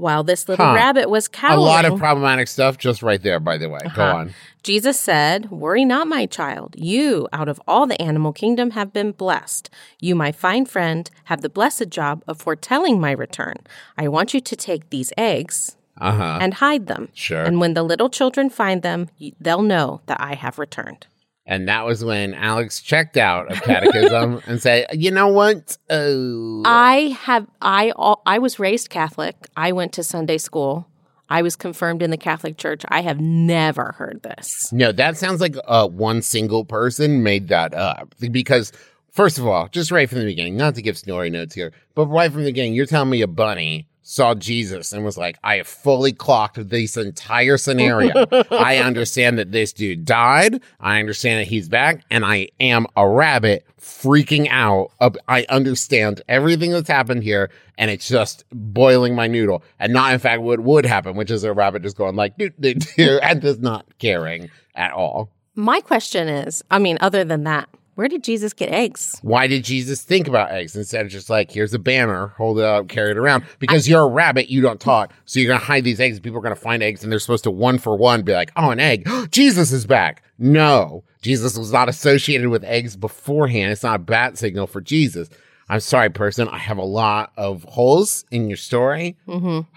While 0.00 0.24
this 0.24 0.48
little 0.48 0.66
Huh. 0.66 0.74
rabbit 0.74 1.10
was 1.10 1.28
cowardly, 1.28 1.64
A 1.64 1.66
lot 1.66 1.84
of 1.84 1.98
problematic 1.98 2.48
stuff 2.48 2.78
just 2.78 3.02
right 3.02 3.22
there, 3.22 3.38
by 3.38 3.58
the 3.58 3.68
way. 3.68 3.80
Go 3.94 4.02
Uh-huh. 4.02 4.16
on. 4.16 4.34
Jesus 4.62 4.98
said, 4.98 5.50
Worry 5.50 5.84
not, 5.84 6.06
my 6.06 6.26
child. 6.26 6.74
You, 6.78 7.28
out 7.32 7.48
of 7.48 7.60
all 7.68 7.86
the 7.86 8.00
animal 8.00 8.32
kingdom, 8.32 8.70
have 8.72 8.92
been 8.92 9.12
blessed. 9.12 9.70
You, 10.00 10.14
my 10.14 10.32
fine 10.32 10.64
friend, 10.66 11.08
have 11.24 11.40
the 11.42 11.48
blessed 11.48 11.88
job 11.90 12.22
of 12.26 12.38
foretelling 12.40 13.00
my 13.00 13.12
return. 13.12 13.56
I 13.96 14.08
want 14.08 14.32
you 14.34 14.40
to 14.40 14.56
take 14.56 14.88
these 14.90 15.12
eggs, 15.18 15.76
Uh 16.00 16.12
huh. 16.12 16.38
and 16.40 16.54
hide 16.54 16.86
them. 16.86 17.08
Sure. 17.14 17.44
And 17.44 17.60
when 17.60 17.74
the 17.74 17.82
little 17.82 18.08
children 18.08 18.48
find 18.50 18.82
them, 18.82 19.08
they'll 19.40 19.62
know 19.62 20.00
that 20.06 20.20
I 20.20 20.34
have 20.34 20.58
returned. 20.58 21.06
And 21.50 21.66
that 21.66 21.84
was 21.84 22.04
when 22.04 22.32
Alex 22.32 22.80
checked 22.80 23.16
out 23.16 23.50
of 23.50 23.60
catechism 23.62 24.40
and 24.46 24.62
said, 24.62 24.86
"You 24.92 25.10
know 25.10 25.26
what? 25.26 25.76
Oh, 25.90 26.62
I 26.64 27.18
have 27.22 27.48
I 27.60 27.92
I 28.24 28.38
was 28.38 28.60
raised 28.60 28.88
Catholic. 28.88 29.34
I 29.56 29.72
went 29.72 29.92
to 29.94 30.04
Sunday 30.04 30.38
school. 30.38 30.86
I 31.28 31.42
was 31.42 31.56
confirmed 31.56 32.02
in 32.02 32.10
the 32.10 32.16
Catholic 32.16 32.56
Church. 32.56 32.84
I 32.88 33.02
have 33.02 33.20
never 33.20 33.92
heard 33.98 34.22
this. 34.22 34.72
no, 34.72 34.92
that 34.92 35.16
sounds 35.16 35.40
like 35.40 35.56
uh, 35.66 35.88
one 35.88 36.22
single 36.22 36.64
person 36.64 37.22
made 37.24 37.48
that 37.48 37.74
up 37.74 38.14
because." 38.32 38.72
First 39.12 39.38
of 39.38 39.46
all, 39.48 39.66
just 39.66 39.90
right 39.90 40.08
from 40.08 40.20
the 40.20 40.24
beginning, 40.24 40.56
not 40.56 40.76
to 40.76 40.82
give 40.82 40.96
Snorri 40.96 41.30
notes 41.30 41.52
here, 41.52 41.72
but 41.96 42.06
right 42.06 42.30
from 42.30 42.44
the 42.44 42.50
beginning, 42.50 42.74
you're 42.74 42.86
telling 42.86 43.10
me 43.10 43.22
a 43.22 43.26
bunny 43.26 43.88
saw 44.02 44.34
Jesus 44.34 44.92
and 44.92 45.04
was 45.04 45.18
like, 45.18 45.38
I 45.44 45.56
have 45.56 45.68
fully 45.68 46.12
clocked 46.12 46.68
this 46.68 46.96
entire 46.96 47.56
scenario. 47.56 48.26
I 48.50 48.78
understand 48.78 49.38
that 49.38 49.52
this 49.52 49.72
dude 49.72 50.04
died. 50.04 50.62
I 50.80 50.98
understand 51.00 51.40
that 51.40 51.48
he's 51.48 51.68
back, 51.68 52.02
and 52.10 52.24
I 52.24 52.48
am 52.58 52.86
a 52.96 53.08
rabbit 53.08 53.66
freaking 53.80 54.48
out. 54.50 54.90
I 55.28 55.46
understand 55.48 56.22
everything 56.28 56.70
that's 56.70 56.88
happened 56.88 57.22
here, 57.22 57.50
and 57.78 57.90
it's 57.90 58.08
just 58.08 58.44
boiling 58.52 59.14
my 59.14 59.26
noodle, 59.26 59.62
and 59.78 59.92
not 59.92 60.12
in 60.12 60.18
fact 60.18 60.42
what 60.42 60.60
would 60.60 60.86
happen, 60.86 61.16
which 61.16 61.30
is 61.30 61.44
a 61.44 61.52
rabbit 61.52 61.82
just 61.82 61.96
going 61.96 62.16
like, 62.16 62.36
doo, 62.36 62.50
and 62.98 63.42
just 63.42 63.60
not 63.60 63.86
caring 63.98 64.50
at 64.74 64.92
all. 64.92 65.30
My 65.54 65.80
question 65.80 66.28
is, 66.28 66.62
I 66.70 66.78
mean, 66.78 66.96
other 67.00 67.24
than 67.24 67.44
that, 67.44 67.68
where 67.94 68.08
did 68.08 68.24
Jesus 68.24 68.52
get 68.52 68.70
eggs? 68.70 69.18
Why 69.22 69.46
did 69.46 69.64
Jesus 69.64 70.02
think 70.02 70.28
about 70.28 70.50
eggs 70.52 70.74
instead 70.76 71.04
of 71.04 71.10
just 71.10 71.28
like, 71.28 71.50
here's 71.50 71.74
a 71.74 71.78
banner, 71.78 72.28
hold 72.36 72.58
it 72.58 72.64
up, 72.64 72.88
carry 72.88 73.10
it 73.10 73.18
around? 73.18 73.44
Because 73.58 73.88
you're 73.88 74.02
a 74.02 74.08
rabbit, 74.08 74.48
you 74.48 74.60
don't 74.60 74.80
talk. 74.80 75.12
So 75.24 75.40
you're 75.40 75.48
going 75.48 75.60
to 75.60 75.66
hide 75.66 75.84
these 75.84 76.00
eggs. 76.00 76.16
and 76.16 76.24
People 76.24 76.38
are 76.38 76.42
going 76.42 76.54
to 76.54 76.60
find 76.60 76.82
eggs 76.82 77.02
and 77.02 77.12
they're 77.12 77.18
supposed 77.18 77.44
to 77.44 77.50
one 77.50 77.78
for 77.78 77.96
one 77.96 78.22
be 78.22 78.32
like, 78.32 78.52
oh, 78.56 78.70
an 78.70 78.80
egg. 78.80 79.08
Jesus 79.30 79.72
is 79.72 79.86
back. 79.86 80.22
No, 80.38 81.04
Jesus 81.20 81.58
was 81.58 81.72
not 81.72 81.88
associated 81.88 82.48
with 82.48 82.64
eggs 82.64 82.96
beforehand. 82.96 83.72
It's 83.72 83.82
not 83.82 83.96
a 83.96 84.02
bat 84.02 84.38
signal 84.38 84.66
for 84.66 84.80
Jesus. 84.80 85.28
I'm 85.68 85.80
sorry, 85.80 86.10
person. 86.10 86.48
I 86.48 86.58
have 86.58 86.78
a 86.78 86.84
lot 86.84 87.32
of 87.36 87.64
holes 87.64 88.24
in 88.30 88.48
your 88.48 88.56
story. 88.56 89.16
Mm-hmm. 89.28 89.60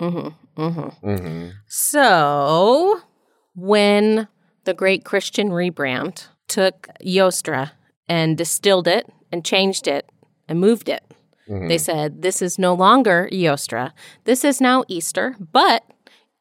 Mm-hmm. 0.00 0.62
Mm-hmm. 0.62 1.08
Mm-hmm. 1.08 1.48
So, 1.66 3.00
when 3.56 4.28
the 4.62 4.72
great 4.72 5.04
Christian 5.04 5.50
rebrand 5.50 6.28
took 6.48 6.88
Yostra 7.04 7.70
and 8.08 8.36
distilled 8.36 8.88
it 8.88 9.06
and 9.30 9.44
changed 9.44 9.86
it 9.86 10.08
and 10.48 10.58
moved 10.60 10.88
it, 10.88 11.04
Mm-hmm. 11.48 11.68
they 11.68 11.78
said, 11.78 12.20
This 12.20 12.42
is 12.42 12.58
no 12.58 12.74
longer 12.74 13.26
Yostra. 13.32 13.92
This 14.24 14.44
is 14.44 14.60
now 14.60 14.84
Easter, 14.86 15.34
but 15.40 15.82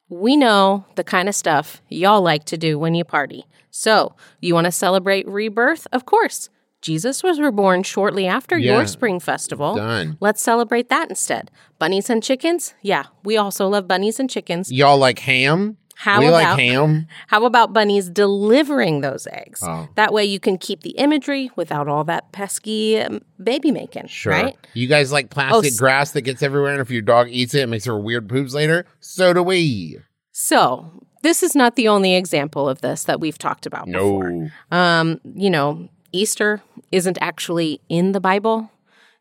we 0.10 0.36
know 0.36 0.84
the 0.96 1.04
kind 1.04 1.30
of 1.30 1.36
stuff 1.36 1.82
y'all 1.88 2.22
like 2.22 2.44
to 2.46 2.58
do 2.58 2.78
when 2.78 2.94
you 2.94 3.06
party. 3.06 3.46
So, 3.72 4.16
you 4.42 4.54
want 4.54 4.66
to 4.66 4.72
celebrate 4.72 5.26
rebirth? 5.28 5.88
Of 5.94 6.06
course. 6.06 6.50
Jesus 6.82 7.24
was 7.24 7.40
reborn 7.40 7.84
shortly 7.84 8.28
after 8.28 8.58
Yeah. 8.58 8.74
your 8.74 8.86
spring 8.86 9.20
festival. 9.22 9.76
Done. 9.76 10.18
Let's 10.20 10.42
celebrate 10.42 10.90
that 10.90 11.10
instead. 11.10 11.52
Bunnies 11.80 12.10
and 12.10 12.22
chickens? 12.22 12.74
Yeah, 12.82 13.06
we 13.24 13.38
also 13.38 13.68
love 13.68 13.88
bunnies 13.88 14.20
and 14.20 14.30
chickens. 14.30 14.72
Y'all 14.72 14.98
like 14.98 15.20
ham? 15.20 15.78
How 16.00 16.20
we 16.20 16.28
about 16.28 16.34
like 16.34 16.60
ham. 16.60 17.08
how 17.28 17.46
about 17.46 17.74
bunnies 17.74 18.10
delivering 18.10 19.02
those 19.02 19.28
eggs? 19.32 19.62
Oh. 19.64 19.90
That 19.96 20.14
way 20.14 20.26
you 20.26 20.40
can 20.40 20.58
keep 20.58 20.82
the 20.82 20.92
imagery 20.92 21.50
without 21.56 21.88
all 21.88 22.04
that 22.04 22.32
pesky 22.32 23.00
um, 23.00 23.22
baby 23.44 23.72
making, 23.72 24.08
Sure. 24.08 24.32
right? 24.32 24.58
You 24.76 24.88
guys 24.88 25.12
like 25.12 25.30
plastic 25.32 25.72
s- 25.74 25.80
grass 25.80 26.12
that 26.12 26.22
gets 26.22 26.44
everywhere, 26.44 26.72
and 26.74 26.82
if 26.82 26.92
your 26.92 27.02
dog 27.02 27.30
eats 27.30 27.54
it, 27.56 27.64
it 27.64 27.68
makes 27.68 27.86
her 27.86 27.98
weird 28.00 28.30
poops 28.30 28.54
later? 28.54 28.86
So 29.00 29.34
do 29.34 29.42
we. 29.42 29.98
So, 30.32 30.92
this 31.24 31.42
is 31.42 31.56
not 31.56 31.76
the 31.76 31.88
only 31.88 32.14
example 32.16 32.70
of 32.70 32.82
this 32.82 33.04
that 33.06 33.20
we've 33.20 33.40
talked 33.40 33.66
about 33.66 33.88
before. 33.88 34.30
No. 34.32 34.50
Um, 34.72 35.20
you 35.36 35.50
know, 35.50 35.90
Easter 36.12 36.62
isn't 36.92 37.18
actually 37.22 37.82
in 37.90 38.12
the 38.12 38.20
Bible. 38.20 38.70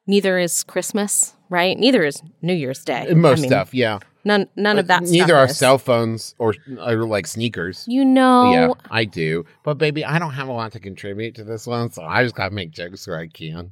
Neither 0.06 0.38
is 0.38 0.62
Christmas, 0.62 1.34
right? 1.48 1.76
Neither 1.78 2.04
is 2.04 2.22
New 2.42 2.52
Year's 2.54 2.84
Day. 2.84 3.12
Most 3.14 3.38
I 3.38 3.40
mean, 3.40 3.48
stuff, 3.50 3.72
yeah. 3.74 3.98
None 4.26 4.48
none 4.56 4.76
of 4.76 4.88
that 4.88 5.04
Neither 5.04 5.26
stuff 5.28 5.36
are 5.36 5.44
is. 5.46 5.56
cell 5.56 5.78
phones 5.78 6.34
or, 6.38 6.52
or 6.84 7.06
like 7.06 7.28
sneakers. 7.28 7.84
You 7.86 8.04
know, 8.04 8.50
Yeah, 8.50 8.68
I 8.90 9.04
do. 9.04 9.44
But 9.62 9.78
baby, 9.78 10.04
I 10.04 10.18
don't 10.18 10.32
have 10.32 10.48
a 10.48 10.52
lot 10.52 10.72
to 10.72 10.80
contribute 10.80 11.36
to 11.36 11.44
this 11.44 11.64
one, 11.64 11.92
so 11.92 12.02
I 12.02 12.24
just 12.24 12.34
gotta 12.34 12.52
make 12.52 12.72
jokes 12.72 13.06
where 13.06 13.20
I 13.20 13.28
can. 13.28 13.70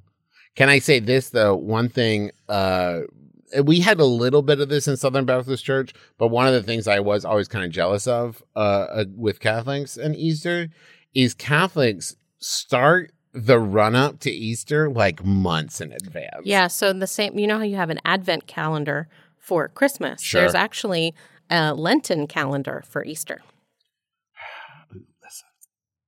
Can 0.54 0.68
I 0.68 0.78
say 0.78 1.00
this 1.00 1.30
though? 1.30 1.56
One 1.56 1.88
thing, 1.88 2.30
uh 2.48 3.00
we 3.64 3.80
had 3.80 3.98
a 3.98 4.04
little 4.04 4.42
bit 4.42 4.60
of 4.60 4.68
this 4.68 4.86
in 4.86 4.96
Southern 4.96 5.24
Baptist 5.24 5.64
Church, 5.64 5.92
but 6.18 6.28
one 6.28 6.46
of 6.46 6.52
the 6.54 6.62
things 6.62 6.86
I 6.86 7.00
was 7.00 7.24
always 7.24 7.48
kind 7.48 7.64
of 7.64 7.72
jealous 7.72 8.06
of 8.06 8.40
uh, 8.54 8.58
uh 8.58 9.04
with 9.16 9.40
Catholics 9.40 9.96
and 9.96 10.14
Easter 10.14 10.68
is 11.14 11.34
Catholics 11.34 12.14
start 12.38 13.10
the 13.32 13.58
run 13.58 13.96
up 13.96 14.20
to 14.20 14.30
Easter 14.30 14.88
like 14.88 15.24
months 15.24 15.80
in 15.80 15.92
advance. 15.92 16.42
Yeah, 16.44 16.68
so 16.68 16.92
the 16.92 17.08
same, 17.08 17.36
you 17.36 17.48
know 17.48 17.58
how 17.58 17.64
you 17.64 17.74
have 17.74 17.90
an 17.90 18.00
advent 18.04 18.46
calendar 18.46 19.08
for 19.44 19.68
Christmas? 19.68 20.22
Sure. 20.22 20.40
There's 20.40 20.54
actually 20.54 21.14
a 21.50 21.74
Lenten 21.74 22.26
calendar 22.26 22.82
for 22.88 23.04
Easter. 23.04 23.40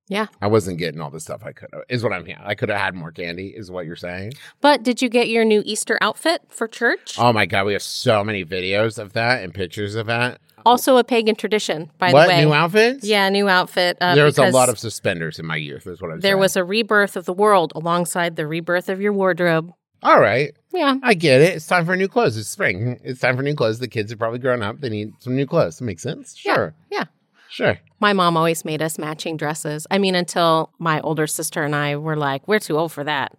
Yeah. 0.08 0.26
I 0.40 0.46
wasn't 0.46 0.78
getting 0.78 1.00
all 1.00 1.10
the 1.10 1.18
stuff 1.18 1.42
I 1.44 1.50
could 1.50 1.68
have. 1.72 1.82
Is 1.88 2.04
what 2.04 2.12
I'm 2.12 2.24
hearing. 2.24 2.40
I 2.44 2.54
could 2.54 2.68
have 2.68 2.78
had 2.80 2.94
more 2.94 3.10
candy. 3.10 3.48
Is 3.56 3.72
what 3.72 3.86
you're 3.86 3.96
saying? 3.96 4.34
But 4.60 4.84
did 4.84 5.02
you 5.02 5.08
get 5.08 5.28
your 5.28 5.44
new 5.44 5.62
Easter 5.66 5.98
outfit 6.00 6.42
for 6.48 6.68
church? 6.68 7.16
Oh 7.18 7.32
my 7.32 7.44
god, 7.44 7.66
we 7.66 7.72
have 7.72 7.82
so 7.82 8.22
many 8.22 8.44
videos 8.44 9.00
of 9.00 9.14
that 9.14 9.42
and 9.42 9.52
pictures 9.52 9.96
of 9.96 10.06
that. 10.06 10.38
also 10.64 10.96
a 10.96 11.02
pagan 11.02 11.34
tradition, 11.34 11.90
by 11.98 12.12
what 12.12 12.26
the 12.26 12.28
way. 12.34 12.44
new 12.44 12.52
outfits? 12.52 13.04
Yeah, 13.04 13.28
new 13.30 13.48
outfit. 13.48 13.98
Uh, 14.00 14.14
there 14.14 14.24
was 14.24 14.38
a 14.38 14.48
lot 14.50 14.68
of 14.68 14.78
suspenders 14.78 15.40
in 15.40 15.46
my 15.46 15.56
youth. 15.56 15.88
Is 15.88 16.00
what 16.00 16.12
I'm 16.12 16.20
There 16.20 16.34
saying. 16.34 16.40
was 16.40 16.54
a 16.56 16.62
rebirth 16.62 17.16
of 17.16 17.24
the 17.24 17.32
world 17.32 17.72
alongside 17.74 18.36
the 18.36 18.46
rebirth 18.46 18.88
of 18.88 19.00
your 19.00 19.12
wardrobe. 19.12 19.72
All 20.04 20.20
right, 20.20 20.54
Yeah. 20.76 20.96
I 21.02 21.14
get 21.14 21.40
it. 21.40 21.54
It's 21.56 21.66
time 21.66 21.86
for 21.86 21.96
new 21.96 22.06
clothes. 22.08 22.36
It's 22.36 22.48
spring. 22.48 23.00
It's 23.02 23.20
time 23.20 23.36
for 23.36 23.42
new 23.42 23.54
clothes. 23.54 23.78
The 23.78 23.88
kids 23.88 24.12
are 24.12 24.16
probably 24.16 24.38
grown 24.38 24.62
up. 24.62 24.80
They 24.80 24.88
need 24.90 25.12
some 25.20 25.34
new 25.34 25.46
clothes. 25.46 25.78
That 25.78 25.84
makes 25.84 26.02
sense. 26.02 26.36
Sure, 26.36 26.74
Yeah. 26.90 27.04
sure. 27.48 27.78
My 27.98 28.12
mom 28.12 28.36
always 28.36 28.64
made 28.64 28.82
us 28.82 28.98
matching 28.98 29.36
dresses. 29.38 29.86
I 29.90 29.96
mean, 29.98 30.14
until 30.14 30.70
my 30.78 31.00
older 31.00 31.26
sister 31.26 31.64
and 31.64 31.74
I 31.74 31.96
were 31.96 32.16
like, 32.16 32.46
we're 32.46 32.58
too 32.60 32.76
old 32.76 32.92
for 32.92 33.04
that. 33.04 33.32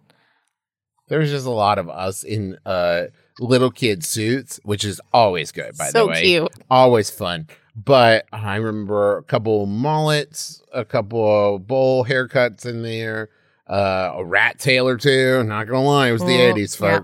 There's 1.08 1.30
just 1.30 1.46
a 1.46 1.50
lot 1.50 1.78
of 1.78 1.88
us 1.88 2.22
in 2.24 2.58
uh 2.66 3.04
little 3.40 3.70
kid 3.70 4.04
suits, 4.04 4.58
which 4.64 4.84
is 4.84 5.00
always 5.12 5.52
good. 5.52 5.76
By 5.78 5.86
so 5.90 6.00
the 6.00 6.06
way, 6.08 6.22
cute. 6.22 6.52
always 6.70 7.08
fun. 7.08 7.46
But 7.76 8.26
I 8.32 8.56
remember 8.56 9.18
a 9.18 9.22
couple 9.22 9.64
mullets, 9.66 10.60
a 10.74 10.84
couple 10.84 11.54
of 11.54 11.66
bowl 11.68 12.04
haircuts 12.04 12.66
in 12.66 12.82
there, 12.82 13.28
uh, 13.68 14.10
a 14.16 14.24
rat 14.24 14.58
tail 14.58 14.88
or 14.88 14.96
two. 14.96 15.44
Not 15.44 15.68
gonna 15.68 15.84
lie, 15.86 16.08
it 16.08 16.12
was 16.12 16.22
the 16.22 16.26
Mm, 16.36 16.50
eighties, 16.50 16.78
yeah. 16.80 16.98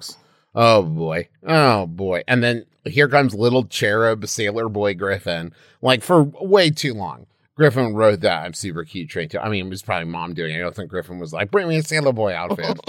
Oh 0.55 0.83
boy, 0.83 1.29
oh 1.47 1.87
boy. 1.87 2.23
And 2.29 2.43
then 2.43 2.67
here 2.85 3.09
comes 3.09 3.35
little 3.35 3.65
cherub 3.65 4.27
sailor 4.27 4.69
boy 4.69 4.95
Griffin, 4.95 5.53
like 5.83 6.03
for 6.03 6.25
way 6.25 6.71
too 6.71 6.95
long. 6.95 7.27
Griffin 7.57 7.95
wrote 7.95 8.21
that. 8.21 8.45
I'm 8.45 8.55
super 8.55 8.85
cute 8.85 9.09
train 9.09 9.29
too. 9.29 9.39
I 9.39 9.49
mean, 9.49 9.67
it 9.67 9.71
was 9.71 9.83
probably 9.83 10.09
mom 10.09 10.35
doing 10.35 10.55
it. 10.55 10.59
I 10.59 10.63
don't 10.63 10.75
think 10.75 10.91
Griffin 10.91 11.19
was 11.21 11.33
like, 11.33 11.51
bring 11.51 11.69
me 11.69 11.77
a 11.77 11.83
sailor 11.83 12.13
boy 12.13 12.35
outfit. 12.35 12.79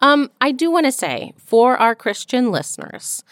Um, 0.00 0.30
I 0.40 0.52
do 0.52 0.70
want 0.70 0.86
to 0.86 0.92
say 0.92 1.32
for 1.36 1.76
our 1.76 1.94
Christian 1.94 2.50
listeners, 2.50 3.24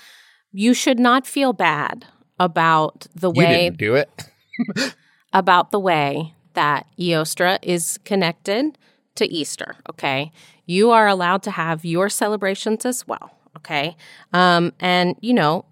you 0.52 0.74
should 0.74 0.98
not 0.98 1.26
feel 1.26 1.52
bad 1.52 2.06
about 2.38 3.06
the 3.14 3.30
you 3.32 3.38
way 3.38 3.64
didn't 3.64 3.78
do 3.78 3.94
it. 3.94 4.28
about 5.32 5.70
the 5.70 5.80
way 5.80 6.34
that 6.54 6.86
Eostra 6.98 7.58
is 7.62 7.98
connected 8.04 8.78
to 9.16 9.26
Easter, 9.26 9.76
okay? 9.90 10.32
You 10.66 10.90
are 10.90 11.06
allowed 11.06 11.42
to 11.44 11.50
have 11.50 11.84
your 11.84 12.08
celebrations 12.08 12.84
as 12.84 13.06
well, 13.06 13.32
okay? 13.56 13.96
Um, 14.32 14.72
and, 14.80 15.16
you 15.20 15.34
know, 15.34 15.64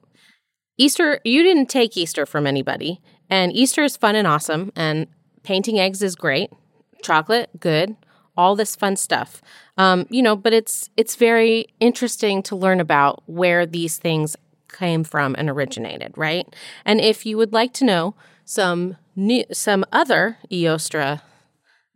Easter, 0.76 1.20
you 1.24 1.42
didn't 1.42 1.66
take 1.66 1.96
Easter 1.96 2.26
from 2.26 2.46
anybody, 2.46 3.00
and 3.30 3.52
Easter 3.52 3.82
is 3.82 3.96
fun 3.96 4.16
and 4.16 4.26
awesome, 4.26 4.72
and 4.74 5.06
painting 5.42 5.78
eggs 5.78 6.02
is 6.02 6.16
great, 6.16 6.50
chocolate, 7.02 7.50
good, 7.60 7.96
all 8.36 8.56
this 8.56 8.74
fun 8.74 8.96
stuff. 8.96 9.40
Um, 9.78 10.06
you 10.10 10.22
know, 10.22 10.36
but 10.36 10.52
it's 10.52 10.90
it's 10.96 11.16
very 11.16 11.66
interesting 11.80 12.42
to 12.44 12.56
learn 12.56 12.80
about 12.80 13.22
where 13.26 13.66
these 13.66 13.96
things 13.96 14.36
came 14.72 15.04
from 15.04 15.34
and 15.38 15.48
originated, 15.48 16.12
right? 16.16 16.46
And 16.84 17.00
if 17.00 17.24
you 17.24 17.36
would 17.36 17.52
like 17.52 17.72
to 17.74 17.84
know 17.84 18.14
some 18.44 18.96
new, 19.14 19.44
some 19.52 19.84
other 19.92 20.38
Eostra, 20.50 21.22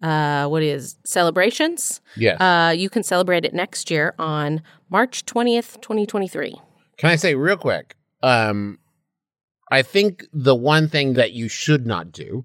uh, 0.03 0.47
what 0.47 0.63
is 0.63 0.97
celebrations? 1.05 2.01
yes. 2.17 2.41
Uh, 2.41 2.73
you 2.77 2.89
can 2.91 3.03
celebrate 3.03 3.45
it 3.45 3.55
next 3.55 3.91
year 3.91 4.15
on 4.19 4.63
March 4.91 5.25
twentieth, 5.25 5.81
twenty 5.81 6.07
twenty 6.07 6.29
three. 6.29 6.61
Can 6.97 7.11
I 7.11 7.17
say 7.17 7.35
real 7.35 7.57
quick? 7.57 7.97
Um, 8.23 8.79
I 9.71 9.83
think 9.83 10.25
the 10.33 10.55
one 10.55 10.89
thing 10.89 11.15
that 11.15 11.33
you 11.33 11.49
should 11.49 11.87
not 11.87 12.11
do, 12.11 12.45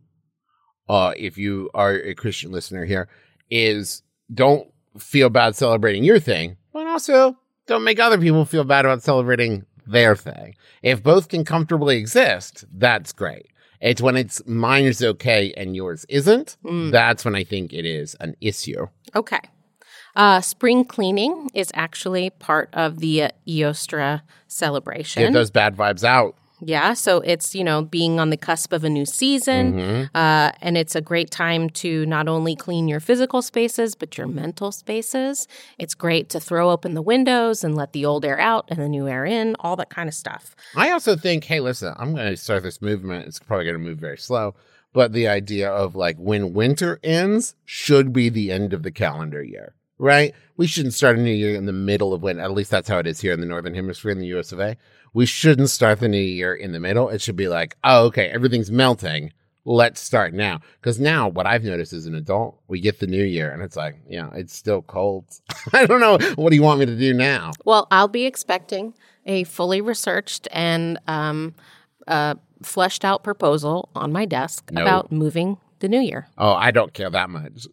uh, 0.90 1.14
if 1.18 1.38
you 1.38 1.70
are 1.74 1.94
a 1.94 2.14
Christian 2.14 2.52
listener 2.52 2.86
here, 2.86 3.08
is 3.50 4.04
don't 4.34 4.68
feel 5.00 5.30
bad 5.30 5.56
celebrating 5.56 6.04
your 6.04 6.20
thing, 6.20 6.58
but 6.72 6.86
also 6.86 7.38
don't 7.66 7.84
make 7.84 8.00
other 8.00 8.18
people 8.18 8.46
feel 8.46 8.64
bad 8.64 8.86
about 8.86 9.02
celebrating 9.02 9.66
their 9.88 10.16
thing. 10.16 10.56
If 10.82 11.02
both 11.02 11.30
can 11.30 11.44
comfortably 11.46 11.98
exist, 11.98 12.66
that's 12.72 13.12
great. 13.14 13.48
It's 13.84 14.02
when 14.02 14.16
it's 14.16 14.42
mine 14.48 14.86
is 14.86 15.04
okay 15.04 15.54
and 15.58 15.76
yours 15.76 16.06
isn't. 16.08 16.56
That's 16.64 17.26
when 17.26 17.36
I 17.36 17.44
think 17.44 17.74
it 17.74 17.86
is 17.86 18.16
an 18.22 18.36
issue. 18.40 18.88
Okay. 19.14 19.42
Uh, 20.16 20.40
spring 20.40 20.86
cleaning 20.86 21.50
is 21.54 21.70
actually 21.74 22.30
part 22.30 22.70
of 22.72 23.00
the 23.00 23.24
uh, 23.24 23.30
Eostra 23.46 24.22
celebration. 24.48 25.24
Get 25.24 25.34
those 25.34 25.52
bad 25.52 25.76
vibes 25.76 26.04
out. 26.04 26.36
Yeah, 26.66 26.94
so 26.94 27.20
it's 27.20 27.54
you 27.54 27.64
know 27.64 27.82
being 27.84 28.20
on 28.20 28.30
the 28.30 28.38
cusp 28.38 28.72
of 28.72 28.84
a 28.84 28.90
new 28.90 29.06
season, 29.06 30.10
uh, 30.16 30.52
and 30.62 30.78
it's 30.78 30.96
a 30.96 31.02
great 31.02 31.30
time 31.30 31.70
to 31.72 32.06
not 32.06 32.28
only 32.28 32.56
clean 32.56 32.88
your 32.88 33.00
physical 33.00 33.42
spaces 33.42 33.96
but 33.96 34.18
your 34.18 34.28
mental 34.28 34.72
spaces. 34.72 35.48
It's 35.78 35.94
great 35.94 36.30
to 36.30 36.40
throw 36.40 36.70
open 36.70 36.94
the 36.94 37.02
windows 37.02 37.64
and 37.64 37.76
let 37.76 37.92
the 37.92 38.06
old 38.06 38.24
air 38.24 38.40
out 38.40 38.66
and 38.70 38.80
the 38.80 38.88
new 38.88 39.08
air 39.08 39.26
in, 39.26 39.56
all 39.60 39.76
that 39.76 39.90
kind 39.90 40.08
of 40.08 40.16
stuff. 40.16 40.56
I 40.76 40.92
also 40.92 41.16
think, 41.16 41.44
hey, 41.44 41.60
listen, 41.60 41.94
I'm 41.98 42.14
going 42.14 42.30
to 42.30 42.38
start 42.38 42.64
this 42.64 42.82
movement. 42.82 43.28
It's 43.28 43.40
probably 43.40 43.66
going 43.66 43.78
to 43.78 43.84
move 43.84 43.98
very 43.98 44.18
slow, 44.18 44.56
but 44.94 45.12
the 45.12 45.28
idea 45.28 45.70
of 45.70 45.96
like 45.96 46.18
when 46.18 46.54
winter 46.54 47.00
ends 47.04 47.56
should 47.66 48.14
be 48.14 48.30
the 48.30 48.52
end 48.52 48.74
of 48.74 48.84
the 48.84 48.92
calendar 48.92 49.44
year, 49.44 49.74
right? 49.98 50.34
We 50.56 50.68
shouldn't 50.68 50.94
start 50.94 51.18
a 51.18 51.22
new 51.22 51.34
year 51.34 51.56
in 51.56 51.66
the 51.66 51.74
middle 51.74 52.14
of 52.14 52.22
winter. 52.22 52.42
At 52.42 52.52
least 52.52 52.72
that's 52.72 52.88
how 52.88 53.00
it 53.00 53.08
is 53.08 53.20
here 53.20 53.34
in 53.34 53.40
the 53.40 53.46
Northern 53.46 53.74
Hemisphere 53.74 54.12
in 54.12 54.20
the 54.20 54.28
US 54.38 54.52
of 54.52 54.60
A. 54.60 54.78
We 55.14 55.26
shouldn't 55.26 55.70
start 55.70 56.00
the 56.00 56.08
new 56.08 56.18
year 56.18 56.54
in 56.56 56.72
the 56.72 56.80
middle. 56.80 57.10
It 57.10 57.22
should 57.22 57.36
be 57.36 57.48
like, 57.48 57.76
oh, 57.84 58.06
okay, 58.08 58.28
everything's 58.30 58.72
melting. 58.72 59.32
Let's 59.66 60.02
start 60.02 60.34
now. 60.34 60.60
Because 60.82 61.00
now, 61.00 61.30
what 61.30 61.46
I've 61.46 61.64
noticed 61.64 61.94
as 61.94 62.06
an 62.06 62.16
adult, 62.16 62.60
we 62.68 62.80
get 62.82 63.00
the 63.00 63.08
new 63.08 63.24
year 63.24 63.52
and 63.52 63.62
it's 63.62 63.76
like, 63.78 63.96
yeah, 64.10 64.30
it's 64.34 64.54
still 64.56 64.82
cold. 64.82 65.26
I 65.74 65.86
don't 65.86 66.02
know. 66.02 66.18
What 66.36 66.50
do 66.50 66.56
you 66.56 66.64
want 66.64 66.80
me 66.80 66.86
to 66.88 66.98
do 66.98 67.14
now? 67.14 67.52
Well, 67.64 67.88
I'll 67.92 68.08
be 68.10 68.26
expecting 68.26 68.94
a 69.26 69.44
fully 69.46 69.80
researched 69.80 70.48
and 70.52 71.00
um, 71.08 71.56
uh, 72.08 72.36
fleshed 72.62 73.06
out 73.06 73.24
proposal 73.24 73.90
on 73.96 74.12
my 74.12 74.26
desk 74.26 74.70
No. 74.72 74.82
about 74.82 75.12
moving 75.12 75.58
the 75.80 75.88
new 75.88 76.02
year. 76.02 76.28
Oh, 76.38 76.54
I 76.54 76.72
don't 76.72 76.94
care 76.94 77.10
that 77.10 77.30
much. 77.30 77.68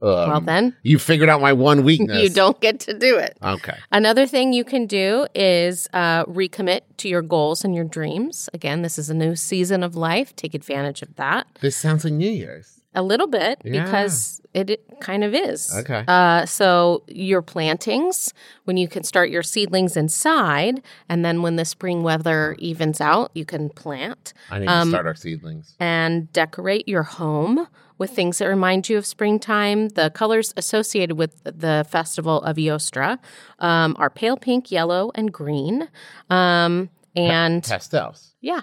Um, 0.00 0.08
well, 0.08 0.40
then 0.40 0.76
You 0.82 0.98
figured 0.98 1.28
out 1.28 1.40
my 1.40 1.52
one 1.52 1.82
weakness. 1.90 2.22
you 2.22 2.30
don't 2.30 2.60
get 2.60 2.78
to 2.80 2.94
do 2.98 3.18
it. 3.18 3.36
Okay. 3.42 3.76
Another 3.90 4.26
thing 4.26 4.52
you 4.52 4.64
can 4.64 4.86
do 4.86 5.26
is 5.34 5.88
uh, 5.92 6.24
recommit 6.26 6.82
to 6.98 7.08
your 7.08 7.22
goals 7.22 7.64
and 7.64 7.74
your 7.74 7.84
dreams. 7.84 8.48
Again, 8.54 8.82
this 8.82 8.98
is 8.98 9.10
a 9.10 9.14
new 9.14 9.34
season 9.34 9.82
of 9.82 9.96
life. 9.96 10.36
Take 10.36 10.54
advantage 10.54 11.02
of 11.02 11.16
that 11.16 11.46
This 11.60 11.76
sounds 11.76 12.04
like 12.04 12.12
New 12.12 12.30
Year's. 12.30 12.80
a 12.94 13.02
little 13.02 13.26
bit 13.26 13.60
Yeah. 13.64 13.84
because 13.84 14.40
it, 14.54 14.70
it 14.70 15.00
kind 15.00 15.22
of 15.24 15.34
is. 15.34 15.72
Okay. 15.74 16.04
Uh, 16.08 16.46
so 16.46 17.02
your 17.08 17.42
plantings, 17.42 18.32
when 18.64 18.76
you 18.76 18.88
can 18.88 19.02
start 19.04 19.30
your 19.30 19.42
seedlings 19.42 19.96
inside, 19.96 20.80
and 21.08 21.24
then 21.24 21.42
when 21.42 21.56
the 21.56 21.64
spring 21.64 22.02
weather 22.02 22.56
evens 22.58 23.00
out, 23.00 23.30
you 23.34 23.44
can 23.44 23.68
plant 23.68 24.32
I 24.50 24.58
need 24.60 24.68
Um, 24.68 24.88
to 24.88 24.92
start 24.92 25.06
our 25.06 25.14
seedlings. 25.14 25.74
and 25.80 26.32
decorate 26.32 26.88
your 26.88 27.02
home 27.02 27.66
with 27.98 28.10
things 28.10 28.38
that 28.38 28.46
remind 28.46 28.88
you 28.88 28.96
of 28.96 29.04
springtime. 29.04 29.88
The 29.90 30.10
colors 30.10 30.54
associated 30.56 31.16
with 31.18 31.42
the 31.44 31.84
festival 31.90 32.40
of 32.42 32.56
Eostra 32.56 33.18
um, 33.58 33.96
are 33.98 34.08
pale 34.10 34.36
pink, 34.36 34.70
yellow, 34.70 35.10
and 35.14 35.32
green. 35.32 35.88
Um, 36.30 36.90
and 37.16 37.64
Pastels. 37.64 38.34
yeah, 38.40 38.60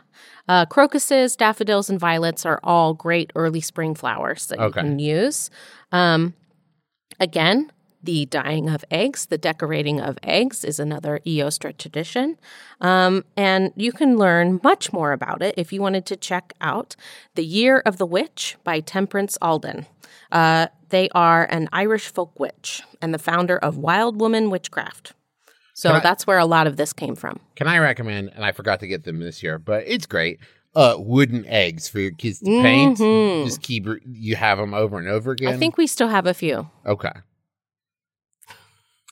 uh, 0.48 0.66
crocuses, 0.66 1.36
daffodils, 1.36 1.90
and 1.90 2.00
violets 2.00 2.46
are 2.46 2.60
all 2.64 2.94
great 2.94 3.32
early 3.36 3.60
spring 3.62 3.96
flowers 3.96 4.48
that 4.48 4.60
Okay. 4.60 4.66
you 4.82 4.88
can 4.90 5.00
use. 5.00 5.50
Um, 5.92 6.34
again, 7.20 7.72
the 8.06 8.26
dyeing 8.28 8.70
of 8.70 8.86
eggs, 8.92 9.26
the 9.26 9.38
decorating 9.38 10.00
of 10.00 10.18
eggs 10.24 10.64
is 10.64 10.80
another 10.80 11.20
Eostra 11.26 11.76
tradition. 11.78 12.38
Um, 12.82 13.26
and 13.36 13.72
you 13.76 13.92
can 13.92 14.18
learn 14.18 14.60
much 14.64 14.94
more 14.94 15.12
about 15.12 15.42
it 15.42 15.56
if 15.58 15.74
you 15.74 15.82
wanted 15.82 16.06
to 16.08 16.16
check 16.16 16.54
out 16.62 16.96
The 17.36 17.44
Year 17.46 17.82
of 17.86 17.98
the 17.98 18.06
Witch 18.06 18.56
by 18.64 18.80
Temperance 18.80 19.38
Alden. 19.42 19.86
Uh, 20.32 20.68
they 20.90 21.10
are 21.16 21.46
an 21.46 21.68
Irish 21.74 22.08
folk 22.08 22.40
witch 22.40 22.82
and 23.02 23.14
the 23.14 23.20
founder 23.20 23.58
of 23.58 23.78
Wild 23.78 24.20
Woman 24.20 24.50
Witchcraft. 24.50 25.14
So 25.74 25.92
I- 25.92 26.00
that's 26.00 26.26
where 26.28 26.38
a 26.40 26.46
lot 26.46 26.68
of 26.68 26.78
this 26.78 26.94
came 26.94 27.16
from. 27.16 27.40
Can 27.56 27.68
I 27.68 27.80
recommend, 27.80 28.32
and 28.36 28.46
I 28.46 28.52
forgot 28.52 28.80
to 28.82 28.88
get 28.88 29.04
them 29.04 29.20
this 29.20 29.44
year, 29.44 29.58
but 29.60 29.84
it's 29.88 30.06
great, 30.06 30.40
uh, 30.76 30.96
wooden 31.00 31.46
eggs 31.48 31.88
for 31.90 32.00
your 32.00 32.12
kids 32.12 32.40
to 32.40 32.46
paint. 32.46 32.98
Mhm. 33.00 33.46
Just 33.46 33.62
keep, 33.62 33.88
you 34.06 34.36
have 34.36 34.58
them 34.58 34.74
over 34.74 34.98
and 34.98 35.08
over 35.08 35.32
again. 35.32 35.54
I 35.54 35.58
think 35.58 35.78
we 35.78 35.88
still 35.88 36.10
have 36.10 36.28
a 36.28 36.34
few. 36.34 36.70
Okay. 36.86 37.12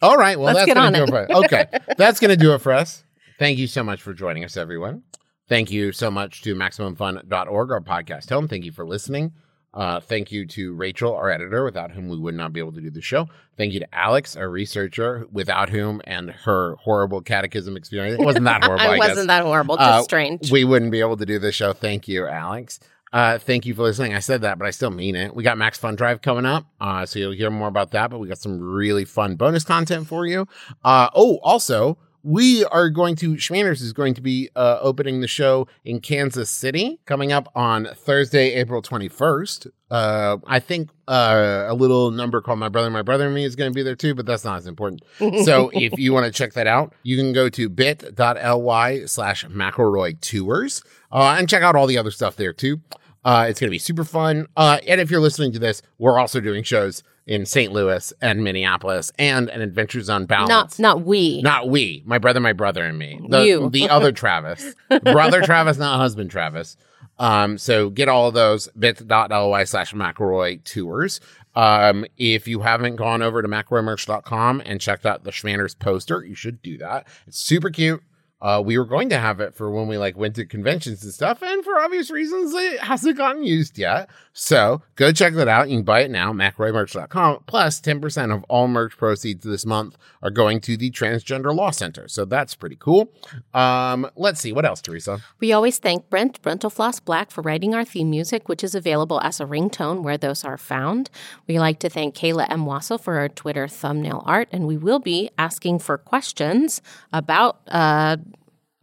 All 0.04 0.18
right. 0.18 0.38
Well, 0.38 0.54
Let's 0.54 0.66
that's 0.66 0.74
going 0.74 0.94
to 0.94 0.98
do 1.00 1.04
it. 1.04 1.10
it 1.10 1.12
for 1.12 1.32
us. 1.32 1.46
Okay. 1.46 1.66
that's 1.98 2.20
going 2.20 2.30
to 2.30 2.38
do 2.38 2.54
it 2.54 2.60
for 2.60 2.72
us. 2.74 3.04
Thank 3.40 3.58
you 3.58 3.68
so 3.68 3.84
much 3.84 4.02
for 4.02 4.14
joining 4.14 4.44
us, 4.44 4.58
everyone. 4.58 5.04
Thank 5.50 5.72
you 5.72 5.92
so 5.92 6.10
much 6.12 6.42
to 6.44 6.56
MaximumFun.org, 6.56 7.72
our 7.72 7.82
podcast 7.82 8.30
home. 8.30 8.48
Thank 8.48 8.66
you 8.66 8.72
for 8.72 8.86
listening. 8.86 9.34
Uh, 9.74 10.00
thank 10.00 10.32
you 10.32 10.46
to 10.46 10.74
Rachel, 10.76 11.16
our 11.16 11.32
editor, 11.32 11.64
without 11.64 11.90
whom 11.92 12.08
we 12.08 12.18
would 12.20 12.36
not 12.36 12.54
be 12.54 12.60
able 12.60 12.74
to 12.74 12.82
do 12.82 12.92
the 12.92 13.02
show. 13.02 13.28
Thank 13.58 13.74
you 13.74 13.80
to 13.80 13.88
Alex, 13.96 14.36
our 14.36 14.48
researcher, 14.48 15.26
without 15.32 15.70
whom 15.70 16.00
and 16.06 16.30
her 16.30 16.76
horrible 16.76 17.22
catechism 17.22 17.76
experience. 17.76 18.22
It 18.22 18.24
wasn't 18.24 18.46
that 18.46 18.64
horrible, 18.66 18.86
I, 18.86 18.96
it 18.96 19.00
wasn't 19.00 19.28
that 19.28 19.44
horrible, 19.44 19.78
just 19.78 19.88
Uh, 19.90 20.04
strange. 20.04 20.52
We 20.52 20.64
wouldn't 20.64 20.92
be 20.92 21.00
able 21.00 21.18
to 21.18 21.26
do 21.26 21.40
the 21.40 21.52
show. 21.52 21.74
Thank 21.74 22.08
you, 22.08 22.28
Alex. 22.28 22.80
Uh, 23.14 23.38
thank 23.38 23.68
you 23.68 23.76
for 23.76 23.84
listening. 23.84 24.16
I 24.16 24.20
said 24.20 24.42
that, 24.42 24.58
but 24.58 24.68
I 24.68 24.72
still 24.72 24.90
mean 24.90 25.16
it. 25.16 25.36
We 25.36 25.44
got 25.44 25.56
Max 25.56 25.78
Fun 25.78 25.96
Drive 25.96 26.24
coming 26.24 26.48
up, 26.48 26.66
uh, 26.82 27.06
so 27.06 27.20
you'll 27.20 27.32
hear 27.34 27.52
more 27.52 27.68
about 27.68 27.92
that. 27.92 28.10
But 28.10 28.18
we 28.18 28.28
got 28.28 28.40
some 28.40 28.60
really 28.60 29.06
fun 29.06 29.36
bonus 29.36 29.64
content 29.64 30.08
for 30.08 30.26
you. 30.26 30.48
Uh, 30.84 31.10
oh, 31.14 31.38
also, 31.44 32.00
we 32.24 32.66
are 32.66 32.90
going 32.90 33.16
to 33.18 33.36
Schmanners 33.36 33.82
is 33.84 33.94
going 33.94 34.16
to 34.16 34.22
be 34.22 34.50
uh, 34.56 34.80
opening 34.82 35.22
the 35.22 35.28
show 35.28 35.68
in 35.86 36.00
Kansas 36.00 36.50
City 36.50 37.00
coming 37.06 37.32
up 37.32 37.52
on 37.54 37.88
Thursday, 37.94 38.54
April 38.54 38.82
twenty 38.82 39.10
first. 39.10 39.68
Uh, 39.92 40.38
I 40.48 40.60
think 40.60 40.90
uh, 41.08 41.66
a 41.68 41.76
little 41.76 42.10
number 42.10 42.42
called 42.42 42.58
My 42.58 42.70
Brother, 42.70 42.90
My 42.90 43.04
Brother 43.04 43.26
and 43.26 43.36
Me 43.36 43.44
is 43.44 43.56
going 43.56 43.72
to 43.72 43.76
be 43.76 43.84
there 43.84 43.96
too, 43.96 44.16
but 44.16 44.26
that's 44.26 44.44
not 44.44 44.58
as 44.58 44.66
important. 44.66 45.04
so 45.44 45.70
if 45.74 46.00
you 46.00 46.14
want 46.14 46.26
to 46.26 46.32
check 46.32 46.54
that 46.54 46.66
out, 46.66 46.96
you 47.04 47.16
can 47.16 47.32
go 47.32 47.48
to 47.50 47.70
bit.ly 47.70 49.06
slash 49.06 49.46
McElroy 49.46 50.20
Tours 50.20 50.82
uh, 51.12 51.36
and 51.38 51.48
check 51.48 51.62
out 51.62 51.76
all 51.76 51.86
the 51.86 52.00
other 52.00 52.10
stuff 52.10 52.38
there 52.38 52.54
too. 52.54 52.82
Uh, 53.26 53.46
it's 53.50 53.60
going 53.60 53.70
to 53.70 53.72
be 53.72 53.80
super 53.80 54.04
fun. 54.04 54.48
Uh, 54.58 54.80
and 54.88 55.00
if 55.00 55.10
you're 55.10 55.22
listening 55.22 55.52
to 55.54 55.60
this, 55.60 55.82
we're 55.98 56.20
also 56.20 56.40
doing 56.40 56.64
shows 56.64 57.04
in 57.26 57.46
St. 57.46 57.72
Louis 57.72 58.12
and 58.22 58.44
Minneapolis 58.44 59.12
and 59.18 59.50
an 59.50 59.62
Adventure 59.62 60.02
Zone 60.02 60.26
balance. 60.26 60.50
not 60.50 60.80
not 60.80 61.06
we. 61.06 61.42
Not 61.42 61.70
we, 61.70 62.04
my 62.06 62.18
brother, 62.18 62.40
my 62.40 62.54
brother, 62.54 62.84
and 62.84 62.98
me. 62.98 63.20
The, 63.30 63.46
You. 63.46 63.70
the 63.70 63.90
other 63.90 64.12
Travis, 64.24 64.76
brother 65.04 65.42
Travis, 65.42 65.78
not 65.78 65.98
husband 65.98 66.32
Travis. 66.32 66.76
Um, 67.20 67.58
so 67.58 67.90
get 67.90 68.10
all 68.10 68.28
of 68.28 68.34
those 68.34 68.68
bit.ly 68.78 69.64
slash 69.66 69.94
McElroy 69.94 70.64
tours. 70.64 71.22
Um, 71.56 72.06
if 72.18 72.48
you 72.48 72.62
haven't 72.62 72.96
gone 72.96 73.22
over 73.22 73.42
to 73.42 73.48
McElroymerch.com 73.48 74.64
and 74.66 74.82
checked 74.82 75.06
out 75.06 75.24
the 75.24 75.32
Schmanners 75.32 75.78
poster, 75.78 76.26
you 76.26 76.36
should 76.36 76.62
do 76.62 76.78
that. 76.80 77.08
It's 77.28 77.38
super 77.38 77.70
cute. 77.70 78.02
Uh, 78.44 78.62
we 78.64 78.78
were 78.78 78.86
going 78.86 79.08
to 79.08 79.18
have 79.18 79.40
it 79.40 79.56
for 79.56 79.72
when 79.72 79.88
we 79.88 79.98
like 79.98 80.18
went 80.18 80.36
to 80.36 80.46
conventions 80.46 81.02
and 81.02 81.14
stuff, 81.14 81.42
and 81.42 81.64
for 81.64 81.80
obvious 81.80 82.12
reasons, 82.12 82.54
it 82.54 82.80
hasn't 82.82 83.18
gotten 83.18 83.44
used 83.44 83.78
yet. 83.78 84.10
So 84.34 84.82
go 84.96 85.14
check 85.14 85.34
that 85.36 85.48
out. 85.48 85.70
You 85.70 85.78
can 85.78 85.86
buy 85.86 86.02
it 86.02 86.12
now, 86.12 86.34
McElroyMerch.com. 86.34 87.44
Plus, 87.46 87.80
10% 87.80 88.36
of 88.36 88.44
all 88.50 88.68
merch 88.68 88.98
proceeds 88.98 89.46
this 89.46 89.66
month 89.66 89.96
are 90.22 90.32
going 90.32 90.60
to 90.62 90.76
the 90.76 90.92
Transgender 90.92 91.56
Law 91.56 91.70
Center. 91.70 92.08
So 92.08 92.26
that's 92.26 92.54
pretty 92.56 92.76
cool. 92.76 93.12
Um, 93.54 94.10
let's 94.16 94.42
see. 94.42 94.52
What 94.52 94.66
else, 94.66 94.82
Teresa? 94.82 95.20
We 95.40 95.54
always 95.54 95.78
thank 95.78 96.10
Brent 96.10 96.42
Brentalfloss 96.42 97.04
Black 97.06 97.32
for 97.32 97.42
writing 97.42 97.74
our 97.74 97.86
theme 97.86 98.10
music, 98.10 98.50
which 98.50 98.64
is 98.64 98.76
available 98.76 99.22
as 99.22 99.40
a 99.40 99.46
ringtone 99.46 100.04
where 100.04 100.18
those 100.18 100.44
are 100.44 100.58
found. 100.58 101.10
We 101.48 101.60
like 101.60 101.80
to 101.80 101.90
thank 101.90 102.16
Kayla 102.16 102.48
M. 102.50 102.66
Wasil 102.66 103.00
for 103.00 103.18
our 103.20 103.30
Twitter 103.30 103.68
thumbnail 103.68 104.24
art, 104.26 104.50
and 104.52 104.68
we 104.68 104.78
will 104.78 105.00
be 105.00 105.30
asking 105.38 105.80
for 105.80 105.98
questions 105.98 106.82
about 107.14 107.60
uh, 107.68 108.18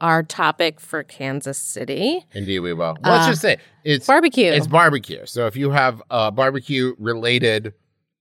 our 0.01 0.23
topic 0.23 0.81
for 0.81 1.03
Kansas 1.03 1.59
City 1.59 2.25
Indeed, 2.33 2.61
we 2.61 2.73
will. 2.73 2.97
Let's 3.03 3.27
just 3.27 3.43
say 3.43 3.59
it's 3.85 4.07
barbecue. 4.07 4.51
It's 4.51 4.67
barbecue. 4.67 5.27
So 5.27 5.47
if 5.47 5.57
you 5.57 5.71
have 5.71 6.03
uh, 6.11 6.31
barbecue 6.31 6.95
related 6.99 7.75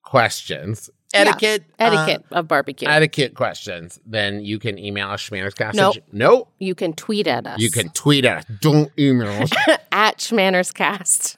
questions, 0.03 0.89
etiquette, 1.13 1.63
uh, 1.79 1.83
etiquette 1.83 2.25
of 2.31 2.47
barbecue. 2.47 2.87
etiquette 2.87 3.35
questions, 3.35 3.99
then 4.05 4.41
you 4.41 4.59
can 4.59 4.77
email 4.77 5.09
us 5.09 5.27
schmannerscast. 5.27 5.75
Nope. 5.75 5.97
Nope. 6.11 6.51
you 6.59 6.75
can 6.75 6.93
tweet 6.93 7.27
at 7.27 7.45
us. 7.47 7.59
You 7.59 7.71
can 7.71 7.89
tweet 7.89 8.25
at 8.25 8.39
us. 8.39 8.45
Don't 8.61 8.91
email 8.97 9.43
us. 9.43 9.51
at 9.91 10.17
Schmannerscast. 10.17 11.37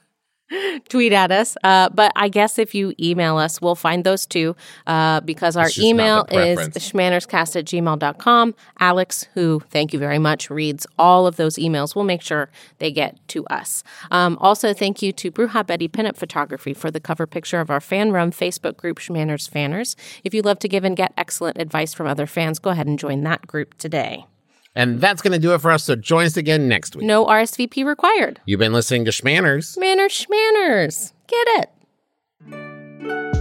Tweet 0.90 1.14
at 1.14 1.32
us. 1.32 1.56
Uh, 1.64 1.90
but 1.90 2.12
I 2.16 2.30
guess 2.30 2.60
if 2.60 2.76
you 2.76 2.94
email 3.00 3.38
us, 3.38 3.62
we'll 3.62 3.76
find 3.76 4.04
those 4.04 4.26
too 4.26 4.56
uh, 4.88 5.22
because 5.22 5.56
our 5.56 5.70
email 5.78 6.26
is 6.32 6.60
schmannerscast 6.60 7.56
at 7.56 7.66
gmail.com. 7.66 8.56
Alex, 8.80 9.28
who, 9.34 9.62
thank 9.70 9.94
you 9.94 10.00
very 10.00 10.20
much, 10.20 10.50
reads 10.50 10.86
all 10.98 11.28
of 11.28 11.36
those 11.38 11.56
emails. 11.56 11.96
We'll 11.96 12.06
make 12.06 12.22
sure 12.22 12.50
they 12.80 12.92
get 12.92 13.18
to 13.30 13.46
us. 13.48 13.84
Um, 14.10 14.38
also, 14.42 14.74
thank 14.74 15.02
you 15.02 15.12
to 15.14 15.32
Bruja 15.32 15.66
Betty 15.66 15.88
Pinup 15.88 16.18
Photography 16.18 16.74
for 16.74 16.92
the 16.92 17.00
cover 17.00 17.26
picture 17.28 17.60
of 17.60 17.70
our 17.70 17.82
fan 17.82 18.12
run 18.12 18.32
Facebook 18.32 18.78
group, 18.78 19.00
Schmanners 19.00 19.50
Fanners. 19.50 19.96
If 20.24 20.34
you 20.34 20.42
love 20.42 20.60
to 20.60 20.68
give 20.68 20.84
and 20.84 20.98
get 20.98 21.14
excellent 21.18 21.58
advice 21.60 21.94
from 21.94 22.08
other 22.08 22.28
fans, 22.28 22.60
go 22.60 22.72
ahead 22.72 22.88
and 22.88 23.00
join 23.00 23.24
that 23.24 23.48
group 23.48 23.78
today. 23.78 24.26
And 24.76 25.02
that's 25.02 25.22
going 25.22 25.34
to 25.34 25.40
do 25.40 25.54
it 25.54 25.60
for 25.60 25.72
us. 25.72 25.84
So 25.84 25.96
join 25.96 26.26
us 26.26 26.38
again 26.38 26.68
next 26.68 26.96
week. 26.96 27.06
No 27.06 27.26
RSVP 27.26 27.86
required. 27.86 28.40
You've 28.46 28.60
been 28.60 28.74
listening 28.74 29.06
to 29.06 29.12
Schmanners. 29.12 29.78
Manners 29.78 30.26
schmanners. 30.26 31.14
Get 31.28 31.48
it. 31.60 33.41